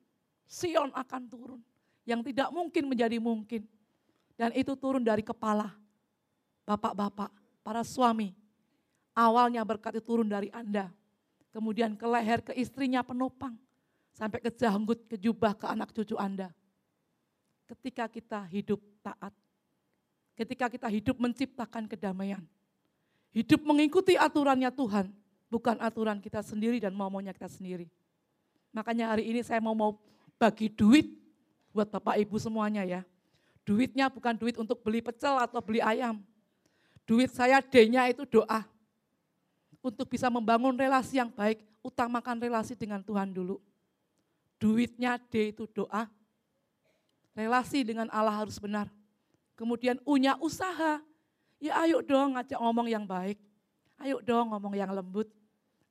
Sion 0.49 0.91
akan 0.91 1.23
turun 1.29 1.61
yang 2.05 2.21
tidak 2.21 2.49
mungkin 2.53 2.85
menjadi 2.89 3.17
mungkin. 3.17 3.65
Dan 4.35 4.51
itu 4.51 4.75
turun 4.75 5.01
dari 5.01 5.23
kepala. 5.23 5.73
Bapak-bapak, 6.65 7.31
para 7.65 7.81
suami. 7.81 8.35
Awalnya 9.15 9.63
berkat 9.63 9.95
itu 9.95 10.05
turun 10.05 10.27
dari 10.27 10.51
Anda. 10.51 10.91
Kemudian 11.55 11.95
ke 11.95 12.03
leher, 12.03 12.43
ke 12.43 12.51
istrinya 12.51 12.99
penopang. 12.99 13.55
Sampai 14.11 14.43
ke 14.43 14.51
janggut, 14.51 15.07
ke 15.07 15.15
jubah, 15.15 15.55
ke 15.55 15.65
anak 15.71 15.95
cucu 15.95 16.19
Anda. 16.19 16.51
Ketika 17.65 18.05
kita 18.05 18.45
hidup 18.49 18.77
taat. 19.01 19.33
Ketika 20.37 20.69
kita 20.69 20.87
hidup 20.89 21.17
menciptakan 21.17 21.89
kedamaian. 21.89 22.43
Hidup 23.33 23.65
mengikuti 23.65 24.13
aturannya 24.15 24.69
Tuhan. 24.69 25.09
Bukan 25.49 25.77
aturan 25.81 26.21
kita 26.21 26.41
sendiri 26.45 26.77
dan 26.81 26.93
mau-maunya 26.93 27.33
kita 27.33 27.49
sendiri. 27.49 27.89
Makanya 28.75 29.15
hari 29.15 29.31
ini 29.31 29.41
saya 29.41 29.63
mau 29.63 29.71
mau 29.71 29.97
bagi 30.35 30.67
duit 30.67 31.15
buat 31.71 31.87
Bapak 31.87 32.19
Ibu 32.19 32.35
semuanya 32.39 32.83
ya. 32.83 33.01
Duitnya 33.65 34.11
bukan 34.11 34.37
duit 34.37 34.55
untuk 34.61 34.83
beli 34.85 35.01
pecel 35.01 35.35
atau 35.41 35.57
beli 35.63 35.81
ayam. 35.81 36.21
Duit 37.07 37.33
saya 37.33 37.63
D-nya 37.63 38.05
itu 38.11 38.27
doa. 38.29 38.67
Untuk 39.81 40.09
bisa 40.09 40.29
membangun 40.29 40.73
relasi 40.73 41.21
yang 41.21 41.29
baik, 41.29 41.61
utamakan 41.85 42.41
relasi 42.41 42.73
dengan 42.73 43.01
Tuhan 43.05 43.29
dulu. 43.29 43.61
Duitnya 44.57 45.21
D 45.29 45.53
itu 45.53 45.69
doa. 45.69 46.09
Relasi 47.35 47.83
dengan 47.83 48.07
Allah 48.09 48.31
harus 48.31 48.55
benar. 48.55 48.87
Kemudian 49.59 49.99
punya 49.99 50.39
usaha. 50.39 51.03
Ya 51.59 51.75
ayo 51.83 51.99
dong 51.99 52.39
ngajak 52.39 52.59
ngomong 52.59 52.87
yang 52.87 53.03
baik. 53.03 53.35
Ayo 53.99 54.23
dong 54.23 54.55
ngomong 54.55 54.75
yang 54.75 54.91
lembut. 54.95 55.27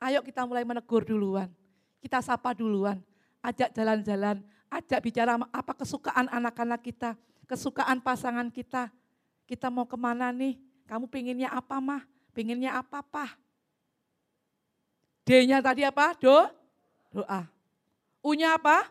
Ayo 0.00 0.24
kita 0.24 0.48
mulai 0.48 0.64
menegur 0.64 1.04
duluan. 1.04 1.52
Kita 2.00 2.24
sapa 2.24 2.56
duluan. 2.56 3.00
ajak 3.44 3.76
jalan-jalan, 3.76 4.40
ajak 4.72 5.04
bicara 5.04 5.36
apa 5.36 5.72
kesukaan 5.76 6.32
anak-anak 6.32 6.80
kita, 6.80 7.12
kesukaan 7.44 8.00
pasangan 8.00 8.48
kita. 8.48 8.88
Kita 9.44 9.68
mau 9.68 9.84
ke 9.84 10.00
mana 10.00 10.32
nih? 10.32 10.56
Kamu 10.88 11.04
pinginnya 11.12 11.52
apa 11.52 11.76
mah? 11.76 12.00
Pinginnya 12.32 12.80
apa 12.80 13.04
pah? 13.04 13.36
D-nya 15.28 15.60
tadi 15.60 15.84
apa? 15.84 16.16
Do? 16.16 16.48
Doa. 17.12 17.44
U-nya 18.24 18.56
apa? 18.56 18.88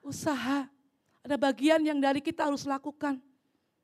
Usaha. 0.00 0.71
Ada 1.22 1.38
bagian 1.38 1.80
yang 1.86 1.98
dari 2.02 2.18
kita 2.18 2.50
harus 2.50 2.66
lakukan. 2.66 3.22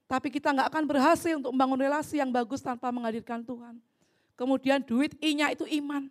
Tapi 0.09 0.29
kita 0.33 0.51
nggak 0.51 0.69
akan 0.75 0.85
berhasil 0.89 1.35
untuk 1.39 1.53
membangun 1.55 1.87
relasi 1.87 2.19
yang 2.19 2.33
bagus 2.33 2.65
tanpa 2.65 2.91
menghadirkan 2.91 3.45
Tuhan. 3.45 3.79
Kemudian 4.35 4.83
duit, 4.83 5.15
I-nya 5.23 5.53
itu 5.55 5.67
iman. 5.83 6.11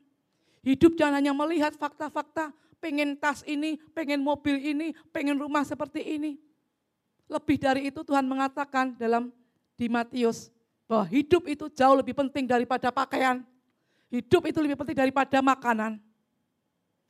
Hidup 0.62 1.00
jangan 1.00 1.20
hanya 1.20 1.32
melihat 1.32 1.74
fakta-fakta, 1.80 2.52
pengen 2.78 3.16
tas 3.18 3.42
ini, 3.48 3.80
pengen 3.96 4.20
mobil 4.20 4.60
ini, 4.60 4.94
pengen 5.16 5.40
rumah 5.40 5.64
seperti 5.64 6.04
ini. 6.04 6.36
Lebih 7.28 7.58
dari 7.60 7.82
itu 7.92 8.04
Tuhan 8.04 8.24
mengatakan 8.24 8.96
dalam 8.96 9.32
di 9.76 9.88
Matius 9.92 10.52
bahwa 10.88 11.04
hidup 11.12 11.44
itu 11.48 11.68
jauh 11.72 11.96
lebih 12.00 12.16
penting 12.16 12.48
daripada 12.48 12.88
pakaian. 12.92 13.44
Hidup 14.08 14.48
itu 14.48 14.60
lebih 14.64 14.80
penting 14.80 14.96
daripada 14.96 15.44
makanan. 15.44 16.00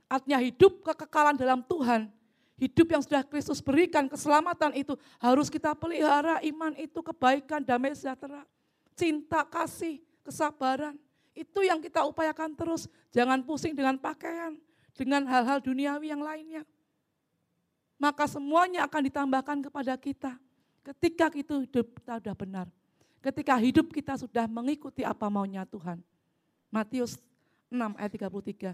Artinya 0.10 0.42
hidup 0.42 0.82
kekekalan 0.82 1.38
dalam 1.38 1.62
Tuhan. 1.62 2.10
Hidup 2.58 2.90
yang 2.90 3.06
sudah 3.06 3.22
Kristus 3.22 3.62
berikan, 3.62 4.10
keselamatan 4.10 4.74
itu 4.74 4.98
harus 5.22 5.46
kita 5.46 5.78
pelihara 5.78 6.42
iman 6.42 6.74
itu, 6.74 7.06
kebaikan, 7.06 7.62
damai 7.62 7.94
sejahtera, 7.94 8.42
cinta, 8.98 9.46
kasih, 9.46 10.02
kesabaran. 10.26 10.98
Itu 11.38 11.62
yang 11.62 11.78
kita 11.78 12.02
upayakan 12.10 12.58
terus. 12.58 12.90
Jangan 13.14 13.46
pusing 13.46 13.78
dengan 13.78 13.94
pakaian, 14.02 14.58
dengan 14.98 15.22
hal-hal 15.30 15.62
duniawi 15.62 16.10
yang 16.10 16.26
lainnya. 16.26 16.66
Maka 18.02 18.26
semuanya 18.26 18.90
akan 18.90 19.02
ditambahkan 19.06 19.58
kepada 19.70 19.94
kita. 19.94 20.34
Ketika 20.82 21.30
itu 21.38 21.62
hidup 21.62 21.94
kita 22.02 22.18
sudah 22.18 22.36
benar. 22.38 22.66
Ketika 23.22 23.54
hidup 23.62 23.94
kita 23.94 24.18
sudah 24.18 24.50
mengikuti 24.50 25.06
apa 25.06 25.30
maunya 25.30 25.62
Tuhan. 25.70 26.02
Matius 26.74 27.22
6 27.70 27.78
ayat 28.02 28.12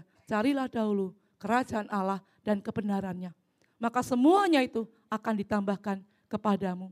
Carilah 0.24 0.72
dahulu 0.72 1.12
kerajaan 1.36 1.84
Allah 1.92 2.24
dan 2.40 2.64
kebenarannya. 2.64 3.43
Maka 3.84 4.00
semuanya 4.00 4.64
itu 4.64 4.88
akan 5.12 5.44
ditambahkan 5.44 6.00
kepadamu. 6.32 6.88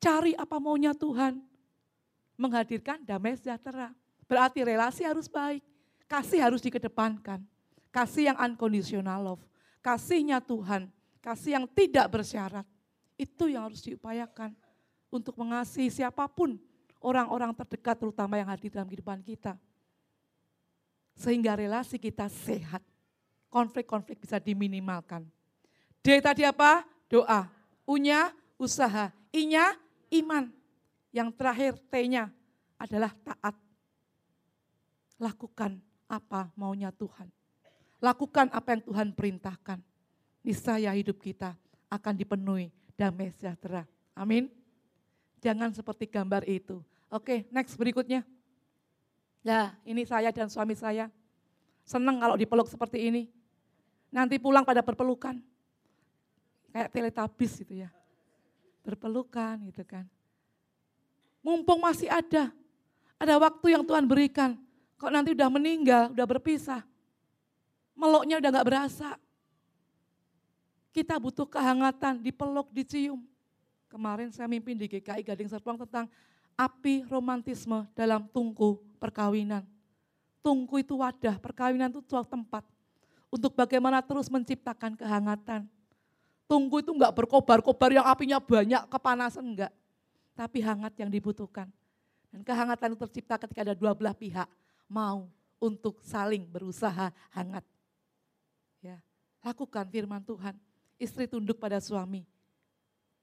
Cari 0.00 0.32
apa 0.40 0.56
maunya 0.56 0.96
Tuhan. 0.96 1.36
Menghadirkan 2.40 3.04
damai 3.04 3.36
sejahtera. 3.36 3.92
Berarti 4.24 4.64
relasi 4.64 5.04
harus 5.04 5.28
baik. 5.28 5.60
Kasih 6.08 6.40
harus 6.40 6.64
dikedepankan. 6.64 7.44
Kasih 7.92 8.32
yang 8.32 8.40
unconditional 8.40 9.20
love. 9.20 9.44
Kasihnya 9.84 10.40
Tuhan. 10.40 10.88
Kasih 11.20 11.60
yang 11.60 11.68
tidak 11.68 12.08
bersyarat. 12.08 12.64
Itu 13.20 13.52
yang 13.52 13.68
harus 13.68 13.84
diupayakan. 13.84 14.56
Untuk 15.12 15.36
mengasihi 15.36 15.92
siapa 15.92 16.24
pun. 16.24 16.56
Orang-orang 17.04 17.52
terdekat 17.52 18.00
terutama 18.00 18.40
yang 18.40 18.48
hadir 18.48 18.72
dalam 18.72 18.88
kehidupan 18.88 19.20
kita. 19.20 19.60
Sehingga 21.20 21.52
relasi 21.52 22.00
kita 22.00 22.32
sehat. 22.32 22.80
Konflik-konflik 23.52 24.24
bisa 24.24 24.40
diminimalkan. 24.40 25.28
D 26.02 26.18
tadi 26.18 26.42
apa? 26.42 26.82
Doa. 27.06 27.46
U-nya 27.86 28.34
usaha. 28.58 29.14
I-nya 29.30 29.78
iman. 30.18 30.50
Yang 31.14 31.28
terakhir 31.38 31.72
T-nya 31.92 32.32
adalah 32.80 33.14
taat 33.22 33.54
lakukan 35.22 35.78
apa 36.10 36.50
maunya 36.58 36.90
Tuhan. 36.90 37.30
Lakukan 38.02 38.50
apa 38.50 38.74
yang 38.74 38.82
Tuhan 38.82 39.08
perintahkan. 39.14 39.78
Niscaya 40.42 40.90
hidup 40.98 41.22
kita 41.22 41.54
akan 41.86 42.14
dipenuhi 42.18 42.74
damai 42.98 43.30
sejahtera. 43.30 43.86
Amin. 44.18 44.50
Jangan 45.38 45.70
seperti 45.70 46.10
gambar 46.10 46.42
itu. 46.50 46.82
Oke, 47.06 47.46
next 47.54 47.78
berikutnya. 47.78 48.26
Ya, 49.46 49.74
ini 49.86 50.02
saya 50.02 50.34
dan 50.34 50.50
suami 50.50 50.74
saya. 50.74 51.06
Senang 51.86 52.18
kalau 52.18 52.34
dipeluk 52.34 52.66
seperti 52.66 53.06
ini. 53.06 53.22
Nanti 54.10 54.38
pulang 54.42 54.66
pada 54.66 54.82
berpelukan. 54.82 55.38
Kayak 56.72 56.88
teletabis 56.90 57.60
gitu 57.60 57.84
ya. 57.84 57.92
Berpelukan 58.82 59.60
gitu 59.68 59.84
kan. 59.84 60.08
Mumpung 61.44 61.78
masih 61.84 62.08
ada. 62.08 62.48
Ada 63.20 63.38
waktu 63.38 63.76
yang 63.78 63.86
Tuhan 63.86 64.08
berikan 64.08 64.58
Kok 65.02 65.10
nanti 65.10 65.34
udah 65.34 65.50
meninggal, 65.50 66.14
udah 66.14 66.26
berpisah. 66.30 66.86
Meloknya 67.98 68.38
udah 68.38 68.50
gak 68.54 68.68
berasa. 68.70 69.18
Kita 70.94 71.18
butuh 71.18 71.50
kehangatan, 71.50 72.22
dipeluk, 72.22 72.70
dicium. 72.70 73.18
Kemarin 73.90 74.30
saya 74.30 74.46
mimpin 74.46 74.78
di 74.78 74.86
GKI 74.86 75.26
Gading 75.26 75.50
Serpong 75.50 75.74
tentang 75.82 76.06
api 76.54 77.02
romantisme 77.10 77.82
dalam 77.98 78.30
tungku 78.30 78.78
perkawinan. 79.02 79.66
Tungku 80.38 80.78
itu 80.78 80.94
wadah, 80.94 81.34
perkawinan 81.42 81.90
itu 81.90 81.98
suatu 82.06 82.30
tempat. 82.30 82.62
Untuk 83.26 83.58
bagaimana 83.58 83.98
terus 84.06 84.30
menciptakan 84.30 84.94
kehangatan. 84.94 85.66
Tungku 86.52 86.84
itu 86.84 86.92
enggak 86.92 87.16
berkobar-kobar 87.16 87.96
yang 87.96 88.04
apinya 88.04 88.36
banyak, 88.36 88.84
kepanasan 88.92 89.56
enggak. 89.56 89.72
Tapi 90.36 90.60
hangat 90.60 90.92
yang 91.00 91.08
dibutuhkan. 91.08 91.64
Dan 92.28 92.44
kehangatan 92.44 92.92
itu 92.92 93.00
tercipta 93.08 93.40
ketika 93.40 93.64
ada 93.64 93.72
dua 93.72 93.96
belah 93.96 94.12
pihak 94.12 94.44
mau 94.84 95.32
untuk 95.56 96.04
saling 96.04 96.44
berusaha 96.44 97.08
hangat. 97.32 97.64
Ya, 98.84 99.00
lakukan 99.40 99.88
firman 99.88 100.20
Tuhan. 100.20 100.52
Istri 101.00 101.24
tunduk 101.24 101.56
pada 101.56 101.80
suami. 101.80 102.28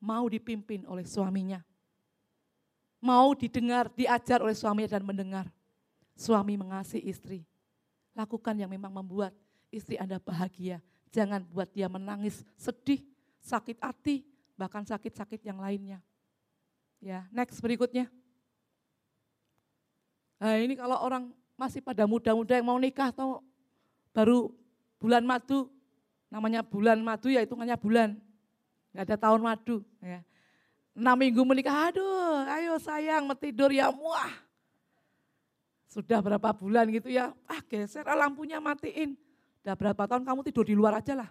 Mau 0.01 0.25
dipimpin 0.25 0.89
oleh 0.89 1.05
suaminya. 1.05 1.61
Mau 2.97 3.37
didengar, 3.37 3.93
diajar 3.93 4.41
oleh 4.41 4.57
suaminya 4.57 4.97
dan 4.97 5.05
mendengar. 5.05 5.45
Suami 6.17 6.57
mengasihi 6.57 7.05
istri. 7.05 7.45
Lakukan 8.17 8.57
yang 8.57 8.73
memang 8.73 8.89
membuat 8.89 9.37
istri 9.69 10.01
Anda 10.01 10.17
bahagia. 10.17 10.81
Jangan 11.13 11.45
buat 11.45 11.69
dia 11.69 11.85
menangis, 11.85 12.41
sedih, 12.57 13.05
sakit 13.43 13.77
hati, 13.79 14.23
bahkan 14.59 14.83
sakit-sakit 14.83 15.39
yang 15.43 15.59
lainnya. 15.59 15.99
Ya, 16.99 17.23
next 17.31 17.63
berikutnya. 17.63 18.11
Nah 20.39 20.55
ini 20.59 20.75
kalau 20.75 20.99
orang 20.99 21.31
masih 21.59 21.83
pada 21.83 22.07
muda-muda 22.07 22.55
yang 22.55 22.67
mau 22.67 22.79
nikah 22.79 23.11
atau 23.11 23.43
baru 24.15 24.51
bulan 24.99 25.23
madu, 25.23 25.67
namanya 26.31 26.63
bulan 26.63 26.99
madu 27.03 27.27
ya 27.27 27.43
hitungannya 27.43 27.75
bulan, 27.75 28.15
nggak 28.95 29.05
ada 29.07 29.17
tahun 29.19 29.41
madu. 29.43 29.83
Ya. 29.99 30.23
Enam 30.95 31.15
minggu 31.15 31.43
menikah, 31.47 31.91
aduh 31.91 32.43
ayo 32.59 32.75
sayang 32.79 33.27
mau 33.27 33.35
tidur 33.35 33.71
ya 33.71 33.91
muah. 33.91 34.31
Sudah 35.89 36.21
berapa 36.21 36.51
bulan 36.53 36.87
gitu 36.91 37.09
ya, 37.09 37.31
ah 37.47 37.61
geser 37.67 38.03
ah, 38.07 38.15
lampunya 38.15 38.59
matiin. 38.59 39.15
Udah 39.63 39.75
berapa 39.75 40.03
tahun 40.07 40.23
kamu 40.23 40.39
tidur 40.51 40.67
di 40.67 40.75
luar 40.75 40.99
aja 40.99 41.15
lah. 41.15 41.29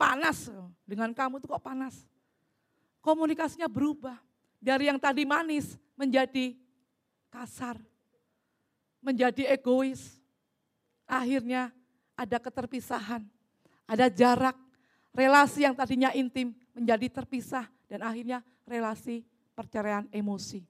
Panas, 0.00 0.48
dengan 0.88 1.12
kamu 1.12 1.44
tuh 1.44 1.52
kok 1.52 1.60
panas. 1.60 2.08
Komunikasinya 3.04 3.68
berubah. 3.68 4.16
Dari 4.56 4.88
yang 4.88 4.96
tadi 4.96 5.28
manis 5.28 5.76
menjadi 5.96 6.56
kasar 7.28 7.76
menjadi 9.00 9.48
egois. 9.50 10.20
Akhirnya 11.10 11.74
ada 12.14 12.38
keterpisahan, 12.38 13.26
ada 13.88 14.06
jarak, 14.06 14.54
relasi 15.10 15.66
yang 15.66 15.74
tadinya 15.74 16.14
intim 16.14 16.54
menjadi 16.70 17.10
terpisah 17.10 17.66
dan 17.90 18.06
akhirnya 18.06 18.46
relasi 18.62 19.26
perceraian 19.58 20.06
emosi. 20.14 20.62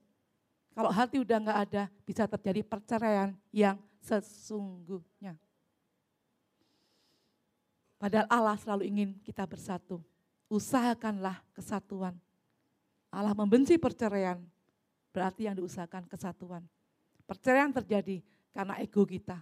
Kalau 0.73 0.89
hati 0.89 1.21
udah 1.21 1.37
nggak 1.37 1.59
ada, 1.69 1.83
bisa 2.07 2.25
terjadi 2.25 2.65
perceraian 2.65 3.37
yang 3.53 3.77
sesungguhnya. 4.01 5.37
Padahal 8.01 8.25
Allah 8.33 8.57
selalu 8.57 8.89
ingin 8.89 9.09
kita 9.21 9.45
bersatu. 9.45 10.01
Usahakanlah 10.49 11.37
kesatuan. 11.53 12.17
Allah 13.13 13.37
membenci 13.37 13.77
perceraian, 13.77 14.41
berarti 15.13 15.45
yang 15.45 15.53
diusahakan 15.53 16.09
kesatuan. 16.09 16.65
Perceraian 17.29 17.69
terjadi 17.69 18.25
karena 18.49 18.81
ego 18.81 19.05
kita, 19.05 19.37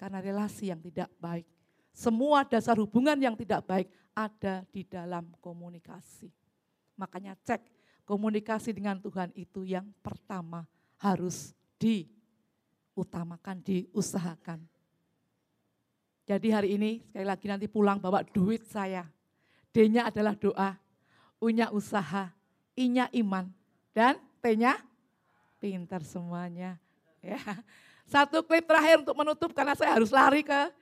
karena 0.00 0.24
relasi 0.24 0.72
yang 0.72 0.80
tidak 0.80 1.12
baik. 1.20 1.44
Semua 1.92 2.48
dasar 2.48 2.80
hubungan 2.80 3.20
yang 3.20 3.36
tidak 3.36 3.60
baik 3.68 3.92
ada 4.16 4.64
di 4.72 4.88
dalam 4.88 5.28
komunikasi. 5.44 6.32
Makanya 6.96 7.36
cek 7.44 7.60
komunikasi 8.08 8.72
dengan 8.72 8.96
Tuhan 9.04 9.36
itu 9.36 9.68
yang 9.68 9.84
pertama 10.00 10.64
harus 10.96 11.52
diutamakan, 11.76 13.60
diusahakan. 13.60 14.64
Jadi 16.32 16.48
hari 16.48 16.80
ini 16.80 17.04
sekali 17.04 17.28
lagi 17.28 17.44
nanti 17.44 17.68
pulang 17.68 18.00
bawa 18.00 18.24
duit 18.24 18.64
saya. 18.64 19.04
D-nya 19.68 20.08
adalah 20.08 20.32
doa, 20.32 20.80
U-nya 21.36 21.68
usaha, 21.68 22.32
I-nya 22.72 23.12
iman, 23.20 23.52
dan 23.92 24.16
T-nya 24.40 24.80
pintar 25.60 26.00
semuanya. 26.08 26.80
Ya. 27.20 27.36
Satu 28.08 28.40
klip 28.40 28.64
terakhir 28.64 29.04
untuk 29.04 29.12
menutup 29.12 29.52
karena 29.52 29.76
saya 29.76 29.92
harus 29.92 30.08
lari 30.08 30.40
ke 30.40 30.72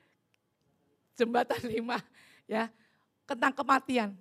jembatan 1.18 1.66
lima. 1.66 1.98
Ya, 2.46 2.70
tentang 3.26 3.50
kematian. 3.50 4.14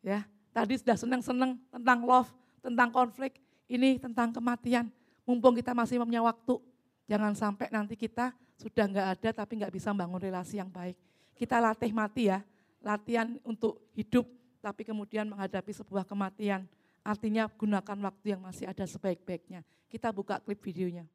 Ya, 0.00 0.24
tadi 0.48 0.80
sudah 0.80 0.96
senang-senang 0.96 1.60
tentang 1.68 2.08
love, 2.08 2.32
tentang 2.64 2.88
konflik, 2.88 3.36
ini 3.68 4.00
tentang 4.00 4.32
kematian. 4.32 4.88
Mumpung 5.28 5.52
kita 5.60 5.76
masih 5.76 6.00
punya 6.00 6.24
waktu, 6.24 6.56
jangan 7.04 7.36
sampai 7.36 7.68
nanti 7.68 8.00
kita 8.00 8.32
sudah 8.60 8.84
nggak 8.84 9.08
ada 9.16 9.28
tapi 9.40 9.56
nggak 9.56 9.72
bisa 9.72 9.88
membangun 9.96 10.20
relasi 10.20 10.60
yang 10.60 10.68
baik. 10.68 10.92
Kita 11.32 11.56
latih 11.56 11.88
mati 11.96 12.28
ya, 12.28 12.44
latihan 12.84 13.40
untuk 13.40 13.80
hidup 13.96 14.28
tapi 14.60 14.84
kemudian 14.84 15.24
menghadapi 15.24 15.72
sebuah 15.72 16.04
kematian. 16.04 16.68
Artinya 17.00 17.48
gunakan 17.48 18.12
waktu 18.12 18.36
yang 18.36 18.44
masih 18.44 18.68
ada 18.68 18.84
sebaik-baiknya. 18.84 19.64
Kita 19.88 20.12
buka 20.12 20.36
klip 20.44 20.60
videonya. 20.60 21.08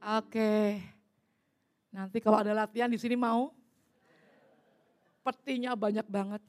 Oke. 0.00 0.80
Nanti 1.92 2.16
kalau 2.24 2.40
ada 2.40 2.56
latihan 2.56 2.88
di 2.88 2.96
sini 2.96 3.12
mau? 3.12 3.52
Petinya 5.20 5.76
banyak 5.76 6.08
banget. 6.08 6.40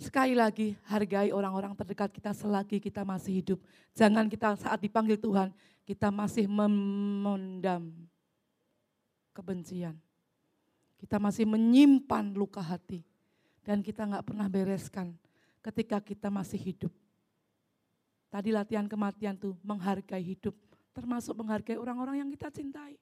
Sekali 0.00 0.32
lagi 0.32 0.72
hargai 0.88 1.28
orang-orang 1.28 1.76
terdekat 1.76 2.08
kita 2.08 2.32
selagi 2.32 2.80
kita 2.80 3.04
masih 3.04 3.44
hidup. 3.44 3.58
Jangan 3.92 4.32
kita 4.32 4.56
saat 4.56 4.80
dipanggil 4.80 5.20
Tuhan, 5.20 5.52
kita 5.84 6.08
masih 6.08 6.48
memendam 6.48 7.92
kebencian. 9.38 9.94
Kita 10.98 11.22
masih 11.22 11.46
menyimpan 11.46 12.34
luka 12.34 12.58
hati. 12.58 13.06
Dan 13.62 13.86
kita 13.86 14.02
nggak 14.02 14.26
pernah 14.26 14.50
bereskan 14.50 15.14
ketika 15.62 16.02
kita 16.02 16.26
masih 16.26 16.58
hidup. 16.58 16.90
Tadi 18.28 18.50
latihan 18.50 18.90
kematian 18.90 19.38
tuh 19.38 19.54
menghargai 19.62 20.20
hidup, 20.20 20.56
termasuk 20.90 21.36
menghargai 21.38 21.78
orang-orang 21.78 22.24
yang 22.24 22.30
kita 22.32 22.50
cintai. 22.50 22.96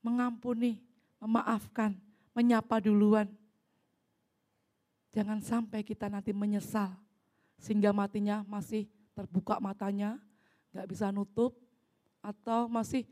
Mengampuni, 0.00 0.80
memaafkan, 1.18 1.98
menyapa 2.30 2.78
duluan. 2.78 3.26
Jangan 5.14 5.38
sampai 5.42 5.86
kita 5.86 6.10
nanti 6.10 6.34
menyesal 6.34 6.90
sehingga 7.58 7.94
matinya 7.94 8.42
masih 8.46 8.90
terbuka 9.14 9.62
matanya, 9.62 10.18
nggak 10.74 10.90
bisa 10.90 11.14
nutup, 11.14 11.54
atau 12.18 12.66
masih 12.66 13.06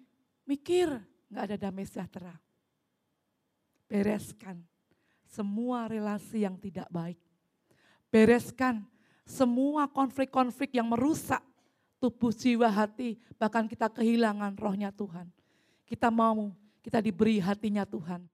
mikir 0.46 0.88
nggak 1.32 1.44
ada 1.48 1.56
damai 1.56 1.86
sejahtera. 1.88 2.34
Bereskan 3.88 4.60
semua 5.28 5.88
relasi 5.88 6.44
yang 6.44 6.60
tidak 6.60 6.88
baik. 6.92 7.20
Bereskan 8.12 8.84
semua 9.24 9.88
konflik-konflik 9.88 10.76
yang 10.76 10.92
merusak 10.92 11.40
tubuh 12.02 12.34
jiwa 12.34 12.68
hati, 12.68 13.16
bahkan 13.38 13.64
kita 13.64 13.88
kehilangan 13.88 14.58
rohnya 14.58 14.90
Tuhan. 14.90 15.30
Kita 15.86 16.10
mau, 16.10 16.50
kita 16.82 16.98
diberi 16.98 17.38
hatinya 17.38 17.86
Tuhan. 17.86 18.26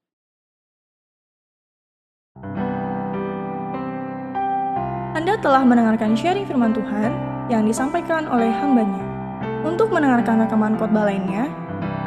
Anda 5.19 5.35
telah 5.43 5.67
mendengarkan 5.67 6.15
sharing 6.15 6.47
firman 6.47 6.73
Tuhan 6.73 7.11
yang 7.53 7.67
disampaikan 7.67 8.31
oleh 8.31 8.49
hambanya. 8.49 9.03
Untuk 9.67 9.91
mendengarkan 9.91 10.47
rekaman 10.47 10.79
khotbah 10.79 11.11
lainnya, 11.11 11.51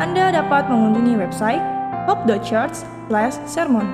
anda 0.01 0.33
dapat 0.33 0.65
mengunjungi 0.65 1.13
website 1.13 1.61
hope.church/sermon 2.09 3.85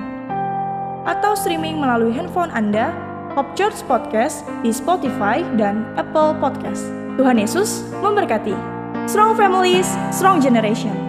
atau 1.04 1.36
streaming 1.36 1.76
melalui 1.76 2.16
handphone 2.16 2.48
Anda 2.56 2.96
Hope 3.36 3.52
Church 3.52 3.84
Podcast 3.84 4.40
di 4.64 4.72
Spotify 4.72 5.44
dan 5.60 5.84
Apple 6.00 6.32
Podcast. 6.40 6.88
Tuhan 7.20 7.36
Yesus 7.36 7.84
memberkati. 8.00 8.56
Strong 9.04 9.36
families, 9.36 9.88
strong 10.08 10.40
generation. 10.40 11.07